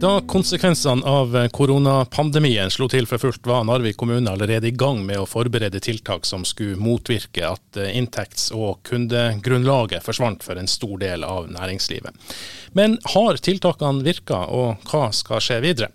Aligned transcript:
Da 0.00 0.20
konsekvensene 0.26 1.06
av 1.06 1.36
koronapandemien 1.54 2.70
slo 2.72 2.88
til 2.90 3.06
for 3.06 3.22
fullt, 3.22 3.44
var 3.46 3.62
Narvik 3.64 3.96
kommune 4.00 4.32
allerede 4.32 4.68
i 4.68 4.74
gang 4.74 4.98
med 5.06 5.20
å 5.22 5.28
forberede 5.28 5.78
tiltak 5.80 6.26
som 6.26 6.42
skulle 6.44 6.76
motvirke 6.82 7.46
at 7.46 7.78
inntekts- 7.86 8.50
og 8.52 8.82
kundegrunnlaget 8.88 10.02
forsvant 10.04 10.42
for 10.42 10.58
en 10.58 10.68
stor 10.68 10.98
del 10.98 11.24
av 11.24 11.46
næringslivet. 11.54 12.10
Men 12.74 12.98
har 13.14 13.38
tiltakene 13.38 14.02
virka, 14.04 14.42
og 14.50 14.82
hva 14.90 15.12
skal 15.14 15.42
skje 15.44 15.60
videre? 15.62 15.92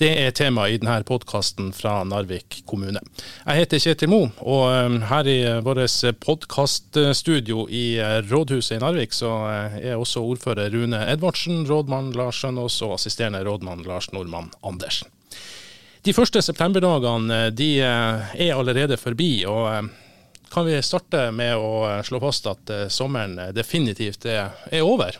Det 0.00 0.08
er 0.10 0.32
tema 0.34 0.64
i 0.66 0.78
denne 0.80 0.96
podkasten 1.06 1.68
fra 1.76 2.00
Narvik 2.08 2.62
kommune. 2.66 2.98
Jeg 3.44 3.60
heter 3.60 3.82
Kjetil 3.82 4.10
Mo, 4.10 4.20
og 4.42 4.62
um, 4.66 4.96
her 5.06 5.28
i 5.30 5.36
vårt 5.62 6.02
podkaststudio 6.24 7.66
i 7.70 7.84
uh, 8.02 8.18
rådhuset 8.26 8.76
i 8.76 8.80
Narvik, 8.82 9.14
så 9.14 9.30
uh, 9.44 9.76
er 9.78 9.94
også 9.94 10.24
ordfører 10.24 10.72
Rune 10.74 11.02
Edvardsen, 11.12 11.62
rådmann 11.68 12.12
Lars 12.18 12.42
Skjønås 12.42 12.80
og 12.86 12.96
assisterende 12.96 13.44
rådmann 13.46 13.84
Lars 13.86 14.10
Nordmann 14.12 14.50
Andersen. 14.66 15.12
De 16.04 16.12
første 16.12 16.42
septemberdagene 16.42 17.44
uh, 17.46 17.52
de 17.54 17.70
er 17.80 18.54
allerede 18.54 18.98
forbi. 19.00 19.44
og 19.46 19.92
kan 20.54 20.66
vi 20.66 20.82
starte 20.82 21.30
med 21.34 21.56
å 21.58 22.02
slå 22.06 22.20
fast 22.22 22.46
at 22.46 22.70
sommeren 22.92 23.40
definitivt 23.54 24.26
er 24.30 24.82
over? 24.82 25.16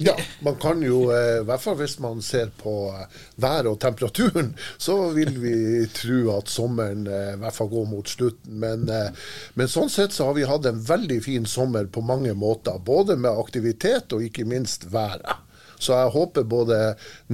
Ja, 0.00 0.16
man 0.40 0.56
kan 0.56 0.82
jo, 0.82 1.10
eh, 1.10 1.40
i 1.40 1.44
hvert 1.46 1.62
fall 1.62 1.74
hvis 1.80 1.96
man 1.98 2.20
ser 2.22 2.52
på 2.54 2.72
eh, 2.94 3.06
været 3.42 3.66
og 3.66 3.80
temperaturen, 3.82 4.52
så 4.78 4.94
vil 5.10 5.32
vi 5.42 5.54
tro 5.90 6.36
at 6.36 6.50
sommeren 6.52 7.02
eh, 7.10 7.32
i 7.32 7.38
hvert 7.40 7.56
fall 7.56 7.70
går 7.72 7.88
mot 7.90 8.06
slutten. 8.06 8.60
Men, 8.62 8.86
men, 9.58 9.70
sånn 9.70 9.90
sett 9.90 10.14
så 10.14 10.28
har 10.28 10.36
vi 10.38 10.46
hatt 10.46 10.68
en 10.70 10.78
veldig 10.86 11.18
fin 11.24 11.48
sommer 11.50 11.90
på 11.90 12.04
mange 12.06 12.30
måter. 12.38 12.78
Både 12.78 13.16
med 13.18 13.42
aktivitet 13.42 14.14
og 14.14 14.22
ikke 14.22 14.46
minst 14.46 14.86
været. 14.92 15.42
Så 15.82 15.94
jeg 15.94 16.14
håper 16.14 16.46
både 16.46 16.78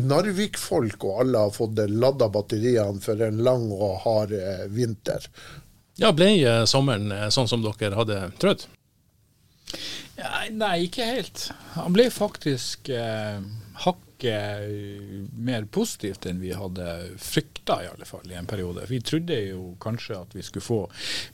Narvik-folk 0.00 1.04
og 1.04 1.20
alle 1.20 1.44
har 1.44 1.52
fått 1.52 1.80
ladda 1.88 2.30
batteriene 2.32 3.00
for 3.04 3.20
en 3.24 3.44
lang 3.44 3.68
og 3.72 4.00
hard 4.04 4.32
vinter. 4.72 5.28
Ja, 6.00 6.12
Ble 6.16 6.64
sommeren 6.68 7.12
sånn 7.32 7.48
som 7.48 7.64
dere 7.64 7.96
hadde 7.96 8.20
trodd? 8.40 8.66
Ja, 10.16 10.44
nei, 10.52 10.86
ikke 10.86 11.06
helt. 11.08 11.48
Han 11.74 11.94
ble 11.96 12.06
faktisk 12.12 12.88
eh, 12.92 13.40
hakket 13.84 15.30
mer 15.34 15.66
positivt 15.74 16.28
enn 16.30 16.40
vi 16.40 16.52
hadde 16.54 16.86
frykta, 17.20 17.80
i 17.82 17.90
alle 17.90 18.06
fall 18.08 18.30
i 18.30 18.38
en 18.38 18.48
periode. 18.48 18.86
Vi 18.88 19.00
trodde 19.04 19.40
jo 19.48 19.74
kanskje 19.82 20.20
at 20.20 20.36
vi 20.36 20.44
skulle 20.46 20.64
få 20.64 20.80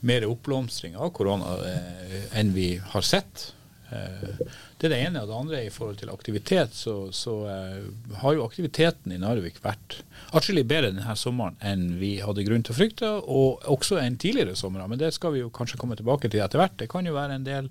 mer 0.09 0.27
oppblomstring 0.31 0.97
av 0.97 1.12
korona 1.17 1.59
eh, 1.69 2.31
enn 2.41 2.55
vi 2.56 2.72
har 2.95 3.06
sett. 3.06 3.50
Eh, 3.91 4.47
det 4.79 4.89
er 4.89 4.93
det 4.95 5.01
ene. 5.07 5.23
Og 5.23 5.29
det 5.31 5.37
andre 5.37 5.63
i 5.67 5.73
forhold 5.73 5.99
til 6.01 6.13
aktivitet, 6.13 6.75
så, 6.77 6.95
så 7.15 7.35
uh, 7.45 8.17
har 8.23 8.37
jo 8.37 8.47
aktiviteten 8.47 9.13
i 9.13 9.19
Narvik 9.21 9.59
vært 9.65 10.01
atskillig 10.37 10.65
bedre 10.71 10.93
denne 10.95 11.17
sommeren 11.19 11.59
enn 11.61 11.99
vi 12.01 12.15
hadde 12.23 12.47
grunn 12.47 12.65
til 12.65 12.75
å 12.75 12.79
frykte, 12.79 13.11
og 13.21 13.67
også 13.71 13.99
enn 14.01 14.19
tidligere 14.21 14.57
somre. 14.59 14.87
Men 14.89 15.01
det 15.03 15.13
skal 15.17 15.35
vi 15.35 15.43
jo 15.43 15.53
kanskje 15.55 15.81
komme 15.81 15.99
tilbake 15.99 16.31
til 16.31 16.45
etter 16.45 16.63
hvert. 16.63 16.79
Det 16.81 16.91
kan 16.93 17.07
jo 17.07 17.17
være 17.17 17.41
en 17.41 17.49
del 17.49 17.71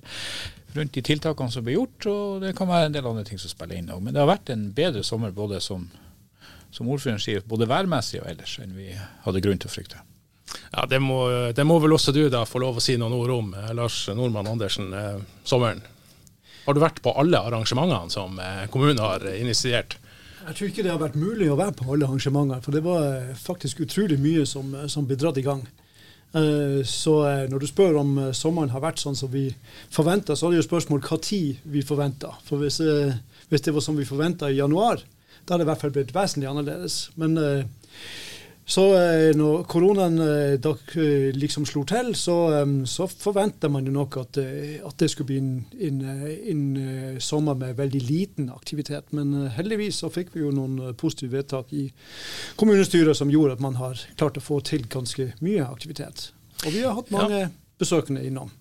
rundt 0.75 0.93
de 0.93 1.05
tiltakene 1.05 1.53
som 1.53 1.65
blir 1.65 1.79
gjort, 1.79 2.09
og 2.11 2.43
det 2.43 2.53
kan 2.57 2.69
være 2.69 2.91
en 2.91 2.99
del 2.99 3.09
andre 3.09 3.25
ting 3.25 3.41
som 3.41 3.51
spiller 3.51 3.79
inn 3.79 3.89
òg. 3.93 4.03
Men 4.03 4.13
det 4.13 4.21
har 4.21 4.29
vært 4.29 4.53
en 4.53 4.69
bedre 4.75 5.01
sommer 5.07 5.33
både 5.33 5.61
som, 5.63 5.87
som 6.75 6.91
ordføreren 6.91 7.23
sier, 7.23 7.45
både 7.47 7.69
værmessig 7.69 8.21
og 8.21 8.29
ellers, 8.29 8.59
enn 8.61 8.77
vi 8.77 8.91
hadde 8.93 9.43
grunn 9.45 9.61
til 9.61 9.71
å 9.71 9.73
frykte. 9.73 10.03
Ja, 10.73 10.85
det 10.89 10.99
må, 11.01 11.23
det 11.55 11.65
må, 11.65 11.77
vel 11.81 11.93
også 11.93 12.13
du 12.13 12.23
da 12.29 12.43
få 12.45 12.61
lov 12.61 12.77
å 12.77 12.83
si 12.83 12.95
noen 12.97 13.13
ord 13.17 13.33
om, 13.33 13.53
eh, 13.53 13.71
Lars 13.77 14.03
Nordmann 14.13 14.49
Andersen. 14.49 14.93
Eh, 14.93 15.17
sommeren 15.45 15.81
har 16.65 16.75
du 16.75 16.81
vært 16.83 17.01
på 17.05 17.13
alle 17.17 17.39
arrangementene 17.39 18.13
som 18.13 18.39
eh, 18.41 18.65
kommunen 18.73 19.01
har 19.01 19.25
initiert? 19.33 19.97
Jeg 20.39 20.55
tror 20.55 20.69
ikke 20.69 20.85
det 20.85 20.93
har 20.93 21.01
vært 21.01 21.19
mulig 21.19 21.49
å 21.51 21.57
være 21.59 21.75
på 21.77 21.87
alle 21.91 22.07
arrangementene, 22.07 22.61
for 22.65 22.75
det 22.75 22.83
var 22.85 23.05
eh, 23.07 23.35
faktisk 23.37 23.83
utrolig 23.85 24.19
mye 24.21 24.45
som, 24.49 24.71
eh, 24.75 24.87
som 24.91 25.07
ble 25.07 25.17
dratt 25.19 25.41
i 25.41 25.45
gang. 25.45 25.67
Så 26.29 27.13
når 27.49 27.63
du 27.63 27.65
spør 27.65 27.95
om 28.03 28.09
sommeren 28.37 28.69
har 28.69 28.83
vært 28.83 28.99
sånn 29.01 29.15
som 29.17 29.31
vi 29.33 29.47
forventa, 29.89 30.35
så 30.37 30.45
er 30.45 30.51
det 30.53 30.59
jo 30.59 30.65
spørsmål 30.67 30.99
hva 31.01 31.17
tid 31.25 31.63
vi 31.73 31.81
forventa. 31.81 32.35
For 32.45 32.61
hvis, 32.61 32.77
hvis, 33.49 33.63
det 33.65 33.73
var 33.73 33.81
som 33.81 33.97
vi 33.97 34.05
forventa 34.05 34.45
i 34.45 34.59
januar, 34.59 35.01
da 35.41 35.55
hadde 35.55 35.63
det 35.63 35.65
i 35.65 35.69
hvert 35.71 35.81
fall 35.81 35.95
blitt 35.95 36.13
vesentlig 36.13 36.51
annerledes. 36.51 36.99
Men 37.17 37.33
så 38.69 38.83
eh, 38.93 39.31
når 39.33 39.63
koronaen 39.69 40.19
eh, 40.21 40.53
eh, 40.61 41.29
liksom 41.33 41.65
slo 41.65 41.81
til, 41.89 42.11
så, 42.17 42.35
så 42.85 43.07
forventa 43.09 43.69
man 43.71 43.87
jo 43.89 43.93
nok 43.95 44.17
at, 44.21 44.37
at, 44.37 44.95
det 45.01 45.09
skulle 45.09 45.31
bli 45.31 45.39
en, 45.41 45.53
en, 45.89 46.03
en, 46.53 46.61
sommer 47.23 47.57
med 47.57 47.79
veldig 47.79 48.01
liten 48.05 48.51
aktivitet. 48.53 49.09
Men 49.17 49.49
heldigvis 49.55 50.03
så 50.03 50.11
fikk 50.13 50.35
vi 50.35 50.43
jo 50.43 50.53
noen 50.53 50.93
positive 50.99 51.39
vedtak 51.39 51.73
i 51.73 51.87
kommunestyret 52.61 53.17
som 53.17 53.33
gjorde 53.33 53.57
at 53.57 53.65
man 53.65 53.79
har 53.81 54.05
klart 54.19 54.37
å 54.37 54.45
få 54.45 54.61
til 54.61 54.85
ganske 54.85 55.31
mye 55.41 55.65
aktivitet. 55.65 56.29
Og 56.67 56.75
vi 56.75 56.85
har 56.85 56.93
hatt 56.93 57.09
mange 57.15 57.45
ja. 57.47 57.51
besøkende 57.81 58.21
innom. 58.27 58.53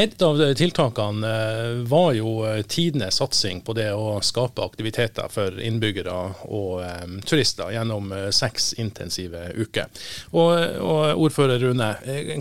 Et 0.00 0.22
av 0.22 0.38
tiltakene 0.54 1.28
eh, 1.28 1.80
var 1.90 2.12
jo 2.16 2.30
eh, 2.46 2.62
tidenes 2.62 3.18
satsing 3.20 3.60
på 3.66 3.74
det 3.76 3.90
å 3.92 4.16
skape 4.24 4.64
aktiviteter 4.64 5.28
for 5.32 5.58
innbyggere 5.60 6.14
og 6.48 6.80
um, 6.80 7.18
turister 7.26 7.72
gjennom 7.74 8.12
seks 8.32 8.70
intensive 8.80 9.42
uker. 9.58 9.90
Og, 10.32 10.52
og 10.80 11.24
Ordfører 11.26 11.60
Rune, 11.62 11.88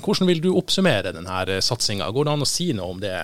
hvordan 0.03 0.29
vil 0.29 0.41
du 0.43 0.49
oppsummere 0.53 1.11
denne 1.15 1.59
satsinga? 1.65 2.07
Går 2.13 2.27
det 2.27 2.35
an 2.35 2.45
å 2.45 2.49
si 2.49 2.69
noe 2.77 2.93
om 2.93 3.01
det 3.01 3.15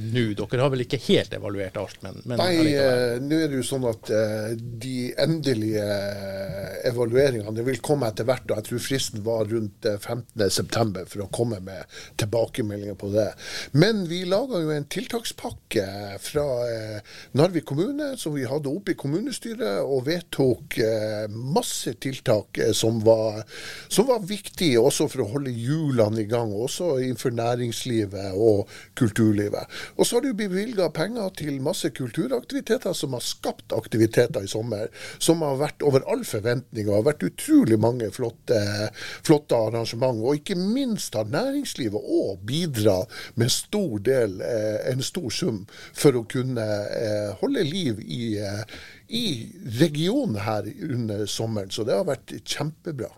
nå? 0.00 0.24
Dere 0.34 0.62
har 0.64 0.72
vel 0.72 0.84
ikke 0.86 1.00
helt 1.06 1.34
evaluert 1.36 1.76
alt? 1.78 2.00
Men, 2.02 2.18
men 2.24 2.40
Nei, 2.40 2.74
nå 3.22 3.38
er 3.44 3.52
det 3.52 3.60
jo 3.60 3.66
sånn 3.66 3.84
at 3.90 4.10
de 4.56 5.10
endelige 5.20 5.84
evalueringene 6.88 7.66
vil 7.66 7.80
komme 7.84 8.08
etter 8.10 8.26
hvert. 8.28 8.48
og 8.48 8.58
Jeg 8.58 8.68
tror 8.70 8.84
fristen 8.86 9.24
var 9.26 9.48
rundt 9.52 9.88
15.9 9.92 11.04
for 11.12 11.26
å 11.26 11.30
komme 11.34 11.60
med 11.64 11.84
tilbakemeldinger 12.20 12.98
på 12.98 13.12
det. 13.14 13.28
Men 13.72 14.04
vi 14.08 14.22
laga 14.28 14.60
jo 14.62 14.72
en 14.74 14.86
tiltakspakke 14.90 15.86
fra 16.22 16.46
eh, 16.68 17.14
Narvik 17.38 17.66
kommune 17.68 18.12
som 18.20 18.34
vi 18.36 18.46
hadde 18.48 18.70
oppe 18.70 18.94
i 18.94 18.98
kommunestyret, 18.98 19.82
og 19.84 20.06
vedtok 20.08 20.78
eh, 20.82 21.24
masse 21.30 21.94
tiltak 22.02 22.60
eh, 22.62 22.72
som 22.76 23.00
var, 23.04 23.42
var 24.04 24.26
viktige 24.28 24.82
også 24.82 25.08
for 25.12 25.24
å 25.24 25.30
holde 25.34 25.54
hjulene 25.54 26.22
i 26.24 26.28
gang, 26.30 26.52
også 26.54 26.98
innenfor 27.02 27.34
næringslivet 27.34 28.34
og 28.34 28.70
kulturlivet. 28.98 29.70
Og 29.96 30.06
så 30.06 30.16
har 30.16 30.24
det 30.24 30.34
jo 30.34 30.40
bevilga 30.44 30.90
penger 30.94 31.32
til 31.38 31.60
masse 31.64 31.90
kulturaktiviteter 31.94 32.94
som 32.96 33.16
har 33.16 33.24
skapt 33.24 33.74
aktiviteter 33.76 34.44
i 34.44 34.50
sommer, 34.50 34.90
som 35.18 35.42
har 35.44 35.58
vært 35.60 35.84
over 35.86 36.04
all 36.10 36.24
forventning 36.28 36.88
og 36.88 36.98
har 37.00 37.08
vært 37.10 37.26
utrolig 37.28 37.78
mange 37.80 38.10
flotte, 38.14 38.60
flotte 39.26 39.58
arrangement. 39.58 40.22
Og 40.24 40.40
ikke 40.40 40.58
minst 40.58 41.16
har 41.18 41.30
næringslivet 41.30 42.00
òg 42.00 42.44
bidratt 42.46 43.10
med 43.34 43.52
stor 43.52 43.98
del, 43.98 44.40
eh, 44.40 44.92
en 44.92 45.02
stor 45.02 45.30
sum 45.30 45.64
for 45.92 46.16
å 46.18 46.24
kunne 46.30 46.64
eh, 46.64 47.34
holde 47.40 47.64
liv 47.66 48.00
i, 48.00 48.38
eh, 48.38 48.62
i 49.08 49.26
regionen 49.80 50.40
her 50.44 50.70
under 50.82 51.26
sommeren. 51.26 51.70
Så 51.70 51.84
det 51.84 51.96
har 51.98 52.08
vært 52.08 52.36
kjempebra. 52.44 53.10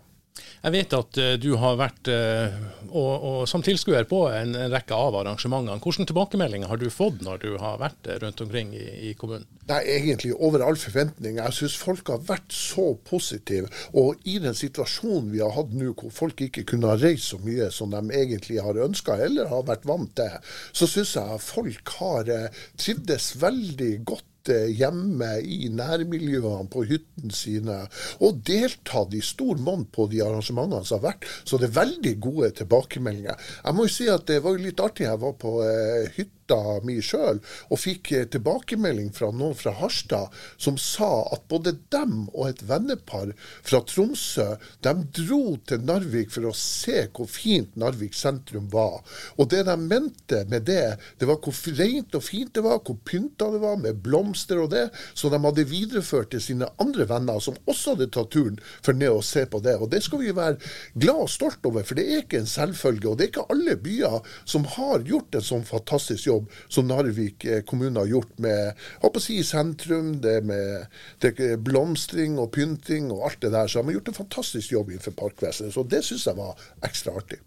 Jeg 0.63 0.73
vet 0.73 0.93
at 0.97 1.19
uh, 1.21 1.33
du 1.39 1.51
har 1.61 1.77
vært 1.79 2.09
uh, 2.11 2.55
og, 2.87 3.11
og, 3.13 3.37
som 3.49 3.63
tilskuer 3.65 4.07
på 4.09 4.23
en, 4.31 4.55
en, 4.57 4.71
rekke 4.73 4.95
av 4.95 5.15
arrangementene. 5.21 5.79
Hvilke 5.83 6.07
tilbakemeldinger 6.09 6.71
har 6.71 6.81
du 6.81 6.87
fått 6.93 7.21
når 7.25 7.41
du 7.43 7.49
har 7.61 7.79
vært 7.81 8.09
uh, 8.09 8.17
rundt 8.23 8.43
omkring 8.45 8.73
i, 8.77 8.85
i, 9.09 9.13
kommunen? 9.19 9.47
Det 9.67 9.77
er 9.77 9.89
egentlig 9.97 10.33
over 10.35 10.65
all 10.65 10.79
forventning. 10.79 11.39
Jeg 11.41 11.57
syns 11.57 11.77
folk 11.79 12.11
har 12.13 12.23
vært 12.27 12.53
så 12.53 12.89
positive. 13.07 13.71
Og 13.97 14.21
i 14.27 14.37
den 14.43 14.57
situasjonen 14.57 15.31
vi 15.33 15.43
har 15.43 15.53
hatt 15.55 15.73
nå, 15.75 15.93
hvor 15.97 16.13
folk 16.13 16.45
ikke 16.47 16.65
kunne 16.71 16.91
ha 16.91 16.97
reist 16.99 17.33
så 17.33 17.41
mye 17.43 17.69
som 17.73 17.93
de 17.93 18.03
egentlig 18.17 18.61
har 18.63 18.79
ønska 18.87 19.17
eller 19.27 19.51
har 19.51 19.67
vært 19.67 19.87
vant 19.87 20.13
til, 20.17 20.39
så 20.75 20.89
syns 20.89 21.15
jeg 21.17 21.43
folk 21.43 21.93
har 21.99 22.31
trivdes 22.79 23.33
veldig 23.41 23.93
godt 24.07 24.25
hjemme 24.49 25.37
i 25.43 25.69
nærmiljøene 25.73 26.69
på 26.71 26.85
hyttene 26.89 27.33
sine, 27.35 27.81
og 28.23 28.41
deltatt 28.47 29.15
i 29.17 29.23
stor 29.25 29.59
monn 29.63 29.85
på 29.91 30.07
de 30.11 30.23
arrangementene 30.25 30.85
som 30.87 30.99
har 30.99 31.11
vært. 31.11 31.29
Så 31.43 31.59
det 31.59 31.71
er 31.71 31.79
veldig 31.81 32.15
gode 32.23 32.53
tilbakemeldinger. 32.61 33.37
Jeg 33.63 33.77
må 33.77 33.87
jo 33.87 33.95
si 33.97 34.09
at 34.11 34.27
det 34.29 34.41
var 34.45 34.59
litt 34.61 34.83
artig. 34.83 35.07
Jeg 35.07 35.21
var 35.21 35.37
på 35.41 35.59
eh, 35.65 36.09
hytta 36.17 36.36
hytta 36.47 36.81
mye 36.85 37.01
sjøl, 37.03 37.39
og 37.69 37.79
fikk 37.79 38.11
eh, 38.11 38.25
tilbakemelding 38.31 39.11
fra 39.13 39.31
noen 39.31 39.55
fra 39.55 39.73
Harstad 39.77 40.31
som 40.57 40.77
sa 40.77 41.27
at 41.33 41.47
både 41.49 41.75
dem 41.91 42.29
og 42.33 42.49
et 42.49 42.63
vennepar 42.67 43.33
fra 43.63 43.81
Tromsø 43.81 44.57
de 44.81 44.93
dro 45.17 45.57
til 45.67 45.83
Narvik 45.83 46.31
for 46.31 46.47
å 46.47 46.53
se 46.55 47.07
hvor 47.13 47.27
fint 47.27 47.75
Narvik 47.75 48.15
sentrum 48.15 48.69
var. 48.71 49.03
Og 49.37 49.49
det 49.49 49.65
de 49.67 49.75
mente 49.77 50.45
med 50.49 50.67
det, 50.67 50.97
det 51.19 51.27
var 51.27 51.39
hvor 51.41 51.55
rent 51.77 52.15
og 52.15 52.23
fint 52.23 52.53
det 52.55 52.63
var, 52.63 52.79
hvor 52.79 52.97
pynta 53.05 53.49
det 53.51 53.61
var 53.61 53.77
med 53.81 54.01
blomster 54.03 54.61
og 54.61 54.71
det, 54.71 54.87
så 55.13 55.29
de 55.29 55.41
hadde 55.43 55.67
videreført 55.67 56.31
til 56.31 56.43
sine 56.43 56.69
andre 56.81 57.07
venner 57.09 57.41
som 57.43 57.57
også 57.67 57.95
hadde 57.95 58.11
tatt 58.13 58.31
turen 58.33 58.59
for 58.83 58.95
ned 58.97 59.11
og 59.11 59.25
se 59.25 59.45
på 59.49 59.61
det. 59.63 59.77
Og 59.81 59.91
det 59.91 60.03
skal 60.05 60.23
vi 60.23 60.35
være 60.35 60.59
glad 60.95 61.25
og 61.27 61.31
stolt 61.31 61.65
over, 61.67 61.83
for 61.87 61.97
det 61.97 62.07
er 62.07 62.23
ikke 62.23 62.41
en 62.41 62.49
selvfølge. 62.49 63.09
Og 63.09 63.17
det 63.17 63.27
er 63.27 63.31
ikke 63.33 63.47
alle 63.53 63.77
byer 63.81 64.19
som 64.47 64.67
har 64.77 65.05
gjort 65.07 65.37
en 65.37 65.45
sånn 65.45 65.67
fantastisk 65.67 66.27
jobb 66.27 66.36
jobb 66.37 66.53
som 66.69 66.87
Narvik 66.87 67.45
kommune 67.69 67.99
har 67.99 68.13
gjort 68.13 68.37
med 68.43 68.87
håper 69.03 69.21
å 69.21 69.25
si, 69.27 69.41
sentrum, 69.45 70.15
det 70.23 70.39
med 70.47 70.87
det 71.23 71.57
blomstring 71.65 72.39
og 72.41 72.53
pynting 72.55 73.11
og 73.11 73.27
alt 73.29 73.43
det 73.43 73.53
der. 73.55 73.67
Så 73.67 73.81
de 73.81 73.91
har 73.91 73.99
gjort 73.99 74.13
en 74.13 74.21
fantastisk 74.21 74.73
jobb 74.77 74.93
innenfor 74.93 75.17
parkvesenet. 75.17 75.75
Så 75.75 75.85
det 75.87 76.03
syns 76.07 76.27
jeg 76.29 76.39
var 76.39 76.67
ekstra 76.87 77.17
artig. 77.19 77.41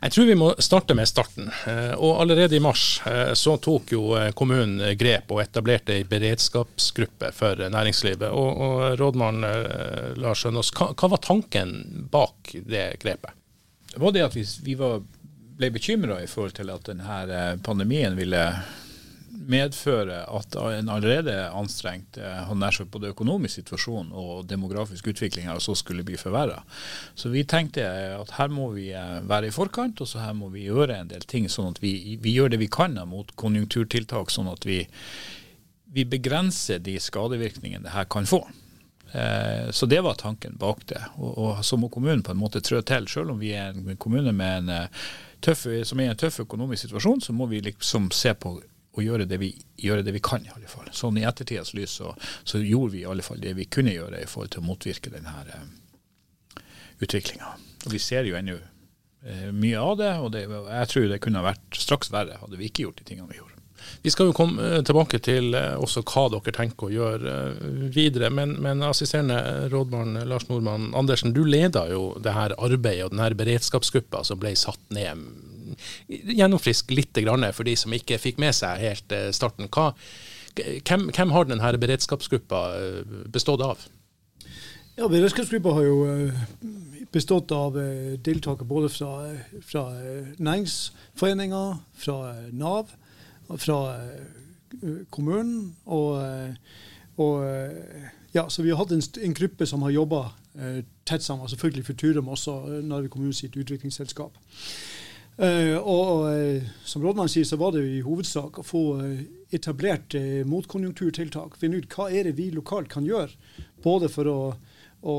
Jeg 0.00 0.12
tror 0.12 0.26
vi 0.28 0.36
må 0.38 0.50
starte 0.62 0.94
med 0.96 1.08
starten. 1.08 1.48
Eh, 1.66 1.94
og 1.94 2.20
Allerede 2.22 2.58
i 2.58 2.62
mars 2.62 3.00
eh, 3.08 3.32
så 3.38 3.56
tok 3.62 3.94
jo 3.94 4.12
eh, 4.18 4.30
kommunen 4.36 4.94
grep 4.98 5.32
og 5.34 5.42
etablerte 5.42 5.96
en 5.96 6.10
beredskapsgruppe 6.10 7.32
for 7.34 7.64
næringslivet. 7.72 8.28
Og, 8.28 8.62
og 8.66 9.00
Rådmann 9.00 9.42
Lars 10.20 10.44
Skjønås, 10.44 10.72
hva, 10.76 10.92
hva, 10.92 11.12
var 11.16 11.24
tanken 11.24 11.74
bak 12.12 12.54
det 12.68 12.88
grepet? 13.02 13.34
Det 13.92 14.02
var 14.02 14.12
det 14.12 14.26
at 14.26 14.36
vi, 14.36 14.44
vi 14.66 14.76
var, 14.76 15.00
ble 15.56 15.70
bekymra 15.72 16.20
i 16.22 16.28
forhold 16.30 16.56
til 16.58 16.72
at 16.72 16.88
denne 16.88 17.56
pandemien 17.64 18.16
ville 18.18 18.42
medføre 19.46 20.22
at 20.26 20.56
en 20.56 20.88
allerede 20.90 21.34
anstrengt 21.54 22.18
eh, 22.18 22.84
både 22.90 23.12
økonomisk 23.12 23.60
situasjon 23.60 24.10
og 24.12 24.46
demografisk 24.48 25.06
utvikling 25.06 25.48
så 25.60 25.74
skulle 25.74 26.04
bli 26.04 26.16
forverra. 26.16 26.62
Så 27.14 27.28
vi 27.28 27.44
tenkte 27.44 27.84
at 28.16 28.34
her 28.38 28.48
må 28.48 28.70
vi 28.74 28.90
eh, 28.92 29.20
være 29.22 29.48
i 29.48 29.54
forkant, 29.54 30.00
og 30.00 30.08
så 30.08 30.24
her 30.24 30.34
må 30.34 30.48
vi 30.54 30.66
gjøre 30.66 31.00
en 31.00 31.10
del 31.12 31.22
ting 31.22 31.48
sånn 31.48 31.74
at 31.74 31.82
vi, 31.82 32.18
vi 32.20 32.36
gjør 32.36 32.54
det 32.54 32.62
vi 32.62 32.70
kan 32.72 32.98
mot 33.06 33.32
konjunkturtiltak, 33.36 34.30
sånn 34.30 34.50
at 34.50 34.66
vi, 34.66 34.82
vi 35.92 36.04
begrenser 36.04 36.82
de 36.82 36.98
skadevirkningene 37.00 37.86
det 37.86 37.94
her 37.94 38.08
kan 38.10 38.26
få. 38.26 38.42
Eh, 39.12 39.70
så 39.70 39.86
det 39.86 40.02
var 40.02 40.18
tanken 40.18 40.56
bak 40.58 40.86
det. 40.90 41.02
Og, 41.16 41.30
og, 41.38 41.64
så 41.64 41.78
må 41.78 41.92
kommunen 41.92 42.24
på 42.26 42.34
en 42.34 42.42
måte 42.42 42.64
trø 42.64 42.82
til. 42.82 43.08
Selv 43.10 43.36
om 43.36 43.40
vi 43.42 43.54
er 43.54 43.76
en 43.76 44.00
kommune 44.00 44.34
med 44.34 44.66
en 44.66 44.90
tøff, 45.44 45.66
som 45.88 46.00
er 46.00 46.08
i 46.08 46.12
en 46.12 46.18
tøff 46.20 46.40
økonomisk 46.44 46.86
situasjon, 46.86 47.20
så 47.24 47.34
må 47.36 47.48
vi 47.50 47.60
liksom 47.64 48.10
se 48.14 48.34
på 48.34 48.56
og 48.96 49.04
gjøre 49.04 49.26
det 49.28 49.38
vi, 49.40 49.50
gjøre 49.76 50.04
det 50.06 50.14
vi 50.16 50.22
kan, 50.24 50.44
i 50.44 50.52
alle 50.54 50.70
fall. 50.70 50.88
Sånn 50.96 51.18
i 51.20 51.26
ettertidens 51.28 51.74
lys 51.76 51.98
så, 51.98 52.14
så, 52.48 52.62
gjorde 52.64 52.94
vi 52.94 53.02
i 53.02 53.08
alle 53.08 53.24
fall 53.24 53.42
det 53.42 53.52
vi 53.58 53.68
kunne 53.68 53.92
gjøre 53.92 54.22
i 54.22 54.30
forhold 54.30 54.54
til 54.54 54.62
å 54.62 54.68
motvirke 54.70 55.12
denne 55.12 55.34
eh, 55.52 56.62
utviklinga. 57.04 57.52
Og 57.84 57.92
vi 57.92 58.00
ser 58.00 58.28
jo 58.28 58.38
ennå 58.38 58.56
eh, 58.56 59.50
mye 59.52 59.82
av 59.82 59.98
det, 60.00 60.12
og 60.22 60.32
det, 60.32 60.46
jeg 60.48 60.92
tror 60.92 61.10
det 61.12 61.20
kunne 61.26 61.44
vært 61.44 61.76
straks 61.76 62.12
verre 62.14 62.40
hadde 62.40 62.60
vi 62.60 62.70
ikke 62.70 62.86
gjort 62.86 63.02
de 63.02 63.08
tingene 63.10 63.28
vi 63.32 63.42
gjorde. 63.42 63.55
Vi 64.04 64.12
skal 64.12 64.30
jo 64.30 64.36
komme 64.36 64.62
eh, 64.62 64.84
tilbake 64.86 65.20
til 65.24 65.56
også 65.56 66.04
hva 66.06 66.28
dere 66.34 66.54
tenker 66.56 66.88
å 66.88 66.94
gjøre 66.94 67.34
videre. 67.94 68.30
Men, 68.34 68.56
men 68.62 68.84
assisterende 68.86 69.68
rådmann 69.72 70.22
Lars 70.28 70.48
Nordmann 70.50 70.92
Andersen, 70.96 71.34
du 71.36 71.44
leder 71.44 71.92
jo 71.92 72.08
det 72.22 72.36
her 72.36 72.56
arbeidet 72.56 73.08
og 73.08 73.16
denne 73.16 73.32
beredskapsgruppa 73.38 74.24
som 74.26 74.40
ble 74.42 74.56
satt 74.58 74.82
ned 74.94 75.26
Gjennomfrisk 76.08 76.92
litt 76.94 77.18
for 77.54 77.64
de 77.66 77.76
som 77.76 77.92
ikke 77.92 78.20
fikk 78.22 78.38
med 78.38 78.54
seg 78.54 78.80
helt 78.80 79.12
eh, 79.12 79.30
starten. 79.34 79.68
Hva, 79.72 79.92
hvem, 80.56 81.08
hvem, 81.10 81.32
har 81.34 81.48
denne 81.48 81.72
beredskapsgruppa 81.82 82.62
eh, 82.78 83.14
bestått 83.32 83.64
av? 83.64 83.86
Ja, 84.96 85.08
Beredskapsgruppa 85.12 85.74
har 85.76 85.84
jo 85.84 85.96
eh, 86.08 86.44
bestått 87.12 87.52
av 87.52 87.76
deltakere 88.24 88.68
både 88.68 88.88
fra, 88.92 89.10
fra 89.64 89.84
næringsforeninger, 90.38 91.76
fra 92.00 92.16
Nav, 92.52 92.94
fra 93.62 93.78
kommunen. 95.10 95.76
Og, 95.84 96.18
og 97.22 97.44
ja, 98.34 98.48
så 98.48 98.62
vi 98.62 98.72
har 98.72 98.80
hatt 98.82 98.92
en, 98.92 99.04
en 99.22 99.36
gruppe 99.38 99.66
som 99.66 99.84
har 99.86 99.94
jobba 99.94 100.24
tett 101.06 101.22
sammen, 101.22 101.48
selvfølgelig 101.48 101.86
Futura, 101.86 102.20
men 102.20 102.34
også 102.34 102.82
Narvik 102.84 103.14
kommune 103.14 103.32
utviklingsselskap. 103.62 104.38
Uh, 105.36 105.76
og 105.84 106.32
uh, 106.32 106.62
som 106.88 107.02
rådmannen 107.04 107.28
sier, 107.28 107.44
så 107.44 107.58
var 107.60 107.74
det 107.74 107.82
i 107.84 108.00
hovedsak 108.00 108.56
å 108.56 108.64
få 108.64 108.82
uh, 109.02 109.18
etablert 109.52 110.16
motkonjunkturtiltak. 110.48 111.58
Finne 111.60 111.82
ut 111.82 111.92
hva 111.92 112.08
er 112.08 112.24
det 112.30 112.38
vi 112.38 112.48
lokalt 112.54 112.88
kan 112.88 113.04
gjøre, 113.04 113.36
både 113.84 114.08
for 114.08 114.30
å, 114.32 114.38
å, 115.04 115.16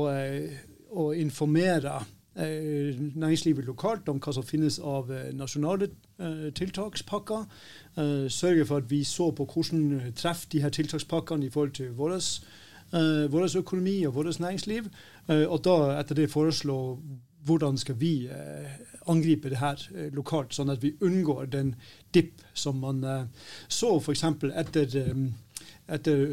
å 0.90 1.04
informere 1.14 2.00
næringslivet 2.38 3.66
lokalt 3.66 4.08
om 4.08 4.20
hva 4.22 4.32
som 4.36 4.46
finnes 4.46 4.78
av 4.78 5.10
nasjonale 5.34 5.88
tiltakspakker. 6.54 7.44
sørge 8.30 8.66
for 8.66 8.76
at 8.78 8.90
vi 8.90 9.02
så 9.04 9.30
på 9.30 9.44
hvordan 9.44 10.12
treffer 10.14 10.48
de 10.52 10.62
her 10.62 10.70
tiltakspakkene 10.70 11.46
i 11.46 11.50
forhold 11.50 11.72
til 11.74 11.90
vår, 11.98 12.18
økonomi 13.58 14.04
og 14.06 14.14
vårt 14.14 14.40
næringsliv. 14.40 14.86
og 15.28 15.64
da 15.64 15.98
etter 15.98 16.14
det 16.14 16.30
foreslå 16.30 16.98
hvordan 17.44 17.78
skal 17.78 18.00
vi 18.00 18.28
angripe 19.08 19.50
det 19.50 19.60
her 19.62 19.82
eh, 19.94 20.08
lokalt, 20.14 20.54
sånn 20.54 20.72
at 20.72 20.82
vi 20.82 20.94
unngår 21.04 21.48
den 21.52 21.74
dipp 22.14 22.42
som 22.56 22.80
man 22.82 23.02
eh, 23.04 23.52
så 23.68 23.94
f.eks. 23.98 24.24
etter 24.62 24.96
eh, 25.00 25.14
etter 25.88 26.24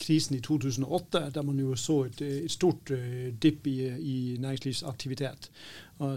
krisen 0.00 0.36
i 0.36 0.42
2008, 0.44 1.22
der 1.34 1.46
man 1.46 1.60
jo 1.60 1.76
så 1.80 2.02
et, 2.08 2.22
et 2.22 2.52
stort 2.52 2.92
uh, 2.92 3.28
dipp 3.42 3.66
i, 3.70 3.78
i, 3.88 4.16
næringslivsaktivitet. 4.42 5.50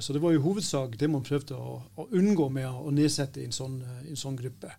Så 0.01 0.15
det 0.15 0.21
var 0.23 0.33
i 0.33 0.39
hovedsak 0.41 0.95
det 0.97 1.05
man 1.13 1.21
prøvde 1.21 1.53
å, 1.53 1.75
å 2.01 2.07
unngå 2.17 2.47
med 2.49 2.65
å, 2.65 2.89
nedsette 2.95 3.43
en 3.43 3.53
sånn, 3.53 3.75
en 4.01 4.17
sånn, 4.17 4.37
gruppe. 4.39 4.71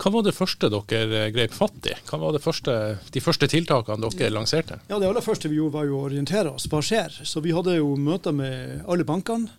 Hva 0.00 0.10
var 0.10 0.24
det 0.26 0.32
første 0.34 0.70
dere 0.72 1.28
grep 1.30 1.54
fatt 1.54 1.86
i? 1.86 1.94
Hva 2.08 2.18
var 2.24 2.40
første, 2.42 2.74
de 3.14 3.22
første 3.22 3.46
tiltakene 3.52 4.10
dere 4.10 4.32
lanserte? 4.34 4.80
Ja, 4.88 4.98
Det 4.98 5.06
aller 5.06 5.22
første 5.22 5.52
vi 5.52 5.60
gjorde, 5.60 5.76
var 5.76 5.86
jo 5.86 6.00
å 6.00 6.08
orientere 6.08 6.56
oss. 6.56 6.66
Hva 6.72 6.82
skjer? 6.82 7.20
Så 7.22 7.44
vi 7.44 7.54
hadde 7.54 7.76
jo 7.78 7.94
møter 7.94 8.34
med 8.34 8.82
alle 8.88 9.06
bankene. 9.06 9.52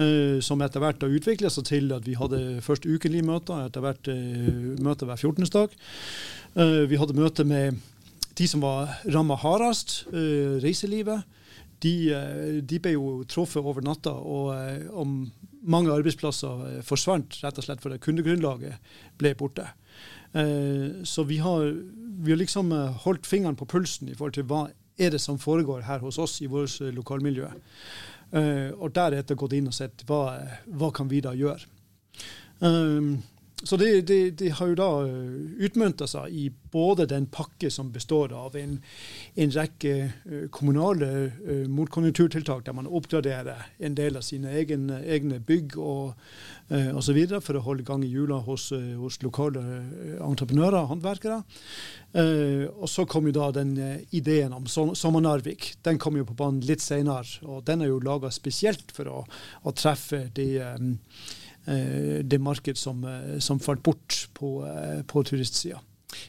Uh, 0.00 0.40
som 0.40 0.62
etter 0.64 0.80
hvert 0.80 1.02
har 1.04 1.12
utvikla 1.12 1.50
seg 1.52 1.66
til 1.68 1.90
at 1.92 2.06
vi 2.08 2.14
hadde 2.16 2.62
først 2.64 2.86
ukenlige 2.88 3.26
møter, 3.28 3.66
etter 3.66 3.82
hvert 3.84 4.08
uh, 4.08 4.70
møter 4.80 5.08
hver 5.08 5.20
14. 5.20 5.44
dag. 5.52 5.74
Uh, 6.56 6.88
vi 6.88 6.96
hadde 6.96 7.16
møte 7.18 7.44
med 7.44 7.76
de 8.38 8.46
som 8.48 8.62
var 8.64 8.94
ramma 9.12 9.36
hardest, 9.36 10.06
reiselivet. 10.64 11.20
De, 11.84 11.92
de, 12.64 12.78
ble 12.80 12.94
jo 12.94 13.10
truffet 13.28 13.60
over 13.60 13.84
natta, 13.84 14.14
og, 14.14 14.54
og 14.88 15.10
mange 15.68 15.92
arbeidsplasser 15.92 16.80
forsvant 16.86 17.36
rett 17.42 17.60
og 17.60 17.66
slett 17.66 17.84
fordi 17.84 18.00
kundegrunnlaget 18.00 18.96
ble 19.20 19.34
borte. 19.36 19.66
Så 20.32 21.26
vi 21.28 21.42
har, 21.44 21.66
vi 22.24 22.32
har 22.32 22.40
liksom 22.40 22.72
holdt 23.04 23.28
fingeren 23.28 23.58
på 23.60 23.68
pulsen 23.68 24.08
i 24.08 24.16
forhold 24.16 24.38
til 24.38 24.48
hva 24.48 24.62
er 24.96 25.12
det 25.12 25.20
som 25.20 25.36
foregår 25.42 25.84
her 25.90 26.00
hos 26.00 26.16
oss 26.22 26.40
i 26.40 26.48
vårt 26.48 26.80
lokalmiljø. 26.96 27.52
Uh, 28.32 28.72
og 28.80 28.94
deretter 28.96 29.36
gått 29.36 29.52
inn 29.58 29.68
og 29.68 29.76
sett 29.76 30.06
hva, 30.08 30.22
hva 30.64 30.88
kan 30.96 31.10
vi 31.10 31.20
da 31.24 31.34
gjøre. 31.36 31.68
Um, 32.64 33.18
så 33.62 33.76
det, 33.76 34.00
det, 34.00 34.30
det, 34.30 34.48
har 34.58 34.72
jo 34.72 34.76
da 34.78 34.88
eh, 35.06 35.66
utmynta 35.66 36.06
seg 36.10 36.34
i 36.34 36.48
både 36.72 37.06
den 37.06 37.28
pakke 37.30 37.70
som 37.70 37.92
består 37.94 38.32
av 38.34 38.56
en, 38.58 38.78
en 39.38 39.52
rekke 39.54 39.92
uh, 40.08 40.46
kommunale 40.50 41.10
uh, 41.30 41.68
motkonjunkturtiltak, 41.70 42.64
der 42.66 42.74
man 42.74 42.88
oppgraderer 42.88 43.68
en 43.78 43.94
del 43.98 44.18
av 44.18 44.24
sine 44.26 44.50
egne, 44.58 44.98
egne 45.06 45.38
bygg 45.46 45.76
og 45.78 46.16
uh, 46.72 46.90
osv. 46.98 47.20
for 47.44 47.58
å 47.58 47.64
holde 47.66 47.86
gang 47.86 48.02
i 48.02 48.10
hjula 48.10 48.40
hos, 48.46 48.70
hos, 48.72 49.20
lokale 49.22 49.62
entreprenører 50.24 50.80
og 50.80 50.94
håndverkere. 50.94 51.42
Og 52.12 52.88
så 52.90 53.04
kom 53.08 53.28
jo 53.28 53.34
da 53.36 53.50
den 53.54 53.76
ideen 54.12 54.52
om 54.56 54.66
Sommer-Narvik. 54.66 55.68
Den 55.84 56.00
kom 56.02 56.18
jo 56.18 56.26
på 56.28 56.36
banen 56.36 56.64
litt 56.66 56.82
senere. 56.84 57.24
Og 57.46 57.62
den 57.68 57.84
er 57.84 57.92
jo 57.92 58.02
laga 58.04 58.32
spesielt 58.34 58.90
for 58.96 59.08
å, 59.08 59.22
å 59.62 59.74
treffe 59.76 60.26
de 60.36 60.48
uh, 60.60 60.90
det 61.64 62.38
marked 62.42 62.78
som, 62.78 63.04
som, 63.38 63.60
falt 63.62 63.82
bort 63.86 64.16
på, 64.34 64.48
på 65.06 65.22
turistsida. 65.22 65.78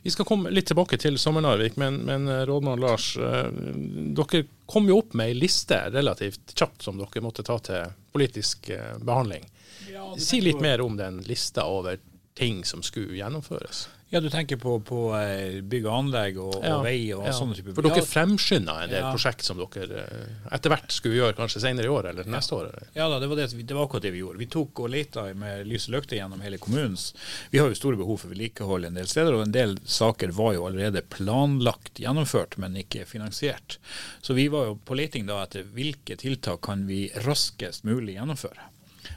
Vi 0.06 0.12
skal 0.14 0.28
komme 0.30 0.52
litt 0.54 0.68
tilbake 0.70 1.00
til 1.02 1.18
Sommer-Narvik, 1.18 1.74
men, 1.82 1.98
men, 2.06 2.30
rådmann 2.46 2.80
Lars, 2.84 3.08
dere 3.18 4.44
kom 4.70 4.88
jo 4.92 5.00
opp 5.02 5.18
med 5.18 5.32
ei 5.34 5.40
liste 5.42 5.80
relativt 5.90 6.54
kjapt 6.54 6.86
som 6.86 7.02
dere 7.02 7.24
måtte 7.26 7.44
ta 7.44 7.58
til 7.66 7.98
politisk 8.14 8.70
behandling. 9.02 9.50
Ja, 9.90 10.06
si 10.22 10.40
litt 10.46 10.62
mer 10.62 10.86
om 10.86 11.02
den 11.02 11.24
lista 11.26 11.66
over 11.66 11.98
ting 12.38 12.64
som 12.66 12.86
skulle 12.86 13.18
gjennomføres. 13.18 13.88
Ja, 14.14 14.20
du 14.22 14.30
tenker 14.30 14.60
på, 14.62 14.76
på 14.86 14.98
eh, 15.18 15.56
bygg 15.66 15.88
og 15.88 15.94
anlegg 15.96 16.36
og, 16.38 16.58
ja, 16.62 16.76
og 16.76 16.84
vei 16.86 16.98
og 17.16 17.24
ja. 17.26 17.32
sånne 17.34 17.56
typer 17.58 17.74
For 17.74 17.88
dere 17.88 18.04
fremskynda 18.06 18.76
en 18.84 18.92
del 18.92 19.00
ja. 19.02 19.08
prosjekt 19.10 19.42
som 19.48 19.58
dere 19.58 20.04
eh, 20.04 20.36
etter 20.54 20.70
hvert 20.70 20.94
skulle 20.94 21.18
gjøre 21.18 21.34
kanskje 21.40 21.64
senere 21.64 21.90
i 21.90 21.94
år 21.94 22.12
eller 22.12 22.30
neste 22.30 22.54
år? 22.54 22.68
Eller? 22.70 22.92
Ja 22.94 23.08
da, 23.10 23.18
det 23.24 23.30
var, 23.32 23.42
det, 23.42 23.48
det 23.58 23.74
var, 23.74 23.88
akkurat 23.88 24.06
det 24.06 24.12
vi 24.14 24.22
gjorde. 24.22 24.42
Vi 24.44 24.50
tok 24.54 24.84
og 24.86 24.92
leta 24.94 25.24
med 25.34 25.66
lys 25.66 25.88
og 25.90 25.96
lykte 25.96 26.20
gjennom 26.20 26.44
hele 26.46 26.60
kommunens. 26.62 27.08
Vi 27.50 27.58
har 27.64 27.74
jo 27.74 27.80
store 27.80 27.98
behov 28.04 28.22
for 28.22 28.36
vedlikehold 28.36 28.86
en 28.86 29.02
del 29.02 29.10
steder, 29.10 29.34
og 29.34 29.48
en 29.48 29.56
del 29.56 29.74
saker 29.82 30.36
var 30.38 30.54
jo 30.60 30.68
allerede 30.70 31.02
planlagt 31.18 32.04
gjennomført, 32.04 32.60
men 32.62 32.78
ikke 32.84 33.08
finansiert. 33.10 33.80
Så 34.22 34.38
vi 34.38 34.46
var 34.54 34.70
jo 34.70 34.78
på 34.78 35.00
leting 35.00 35.26
da 35.26 35.42
etter 35.48 35.66
hvilke 35.74 36.20
tiltak 36.22 36.62
kan 36.70 36.86
vi 36.86 37.08
raskest 37.26 37.82
mulig 37.90 38.20
gjennomføre. 38.20 38.70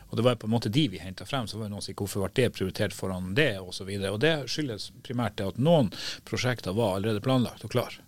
Og 0.08 0.16
Det 0.16 0.24
var 0.24 0.36
på 0.40 0.46
en 0.46 0.54
måte 0.54 0.72
de 0.72 0.88
vi 0.88 0.98
henta 1.02 1.26
frem. 1.26 1.46
Så 1.46 1.58
var 1.58 1.66
det 1.66 1.74
noen 1.74 1.82
som 1.84 1.94
sa 1.94 2.00
hvorfor 2.00 2.26
ble 2.26 2.34
det 2.38 2.50
prioritert 2.54 2.94
foran 2.94 3.34
det, 3.34 3.52
osv. 3.60 3.90
Det 4.22 4.34
skyldes 4.50 4.90
primært 5.06 5.38
det 5.40 5.48
at 5.52 5.62
noen 5.62 5.90
prosjekter 6.28 6.76
var 6.76 6.96
allerede 6.96 7.24
planlagt 7.24 7.64
og 7.66 7.74
klar. 7.74 7.98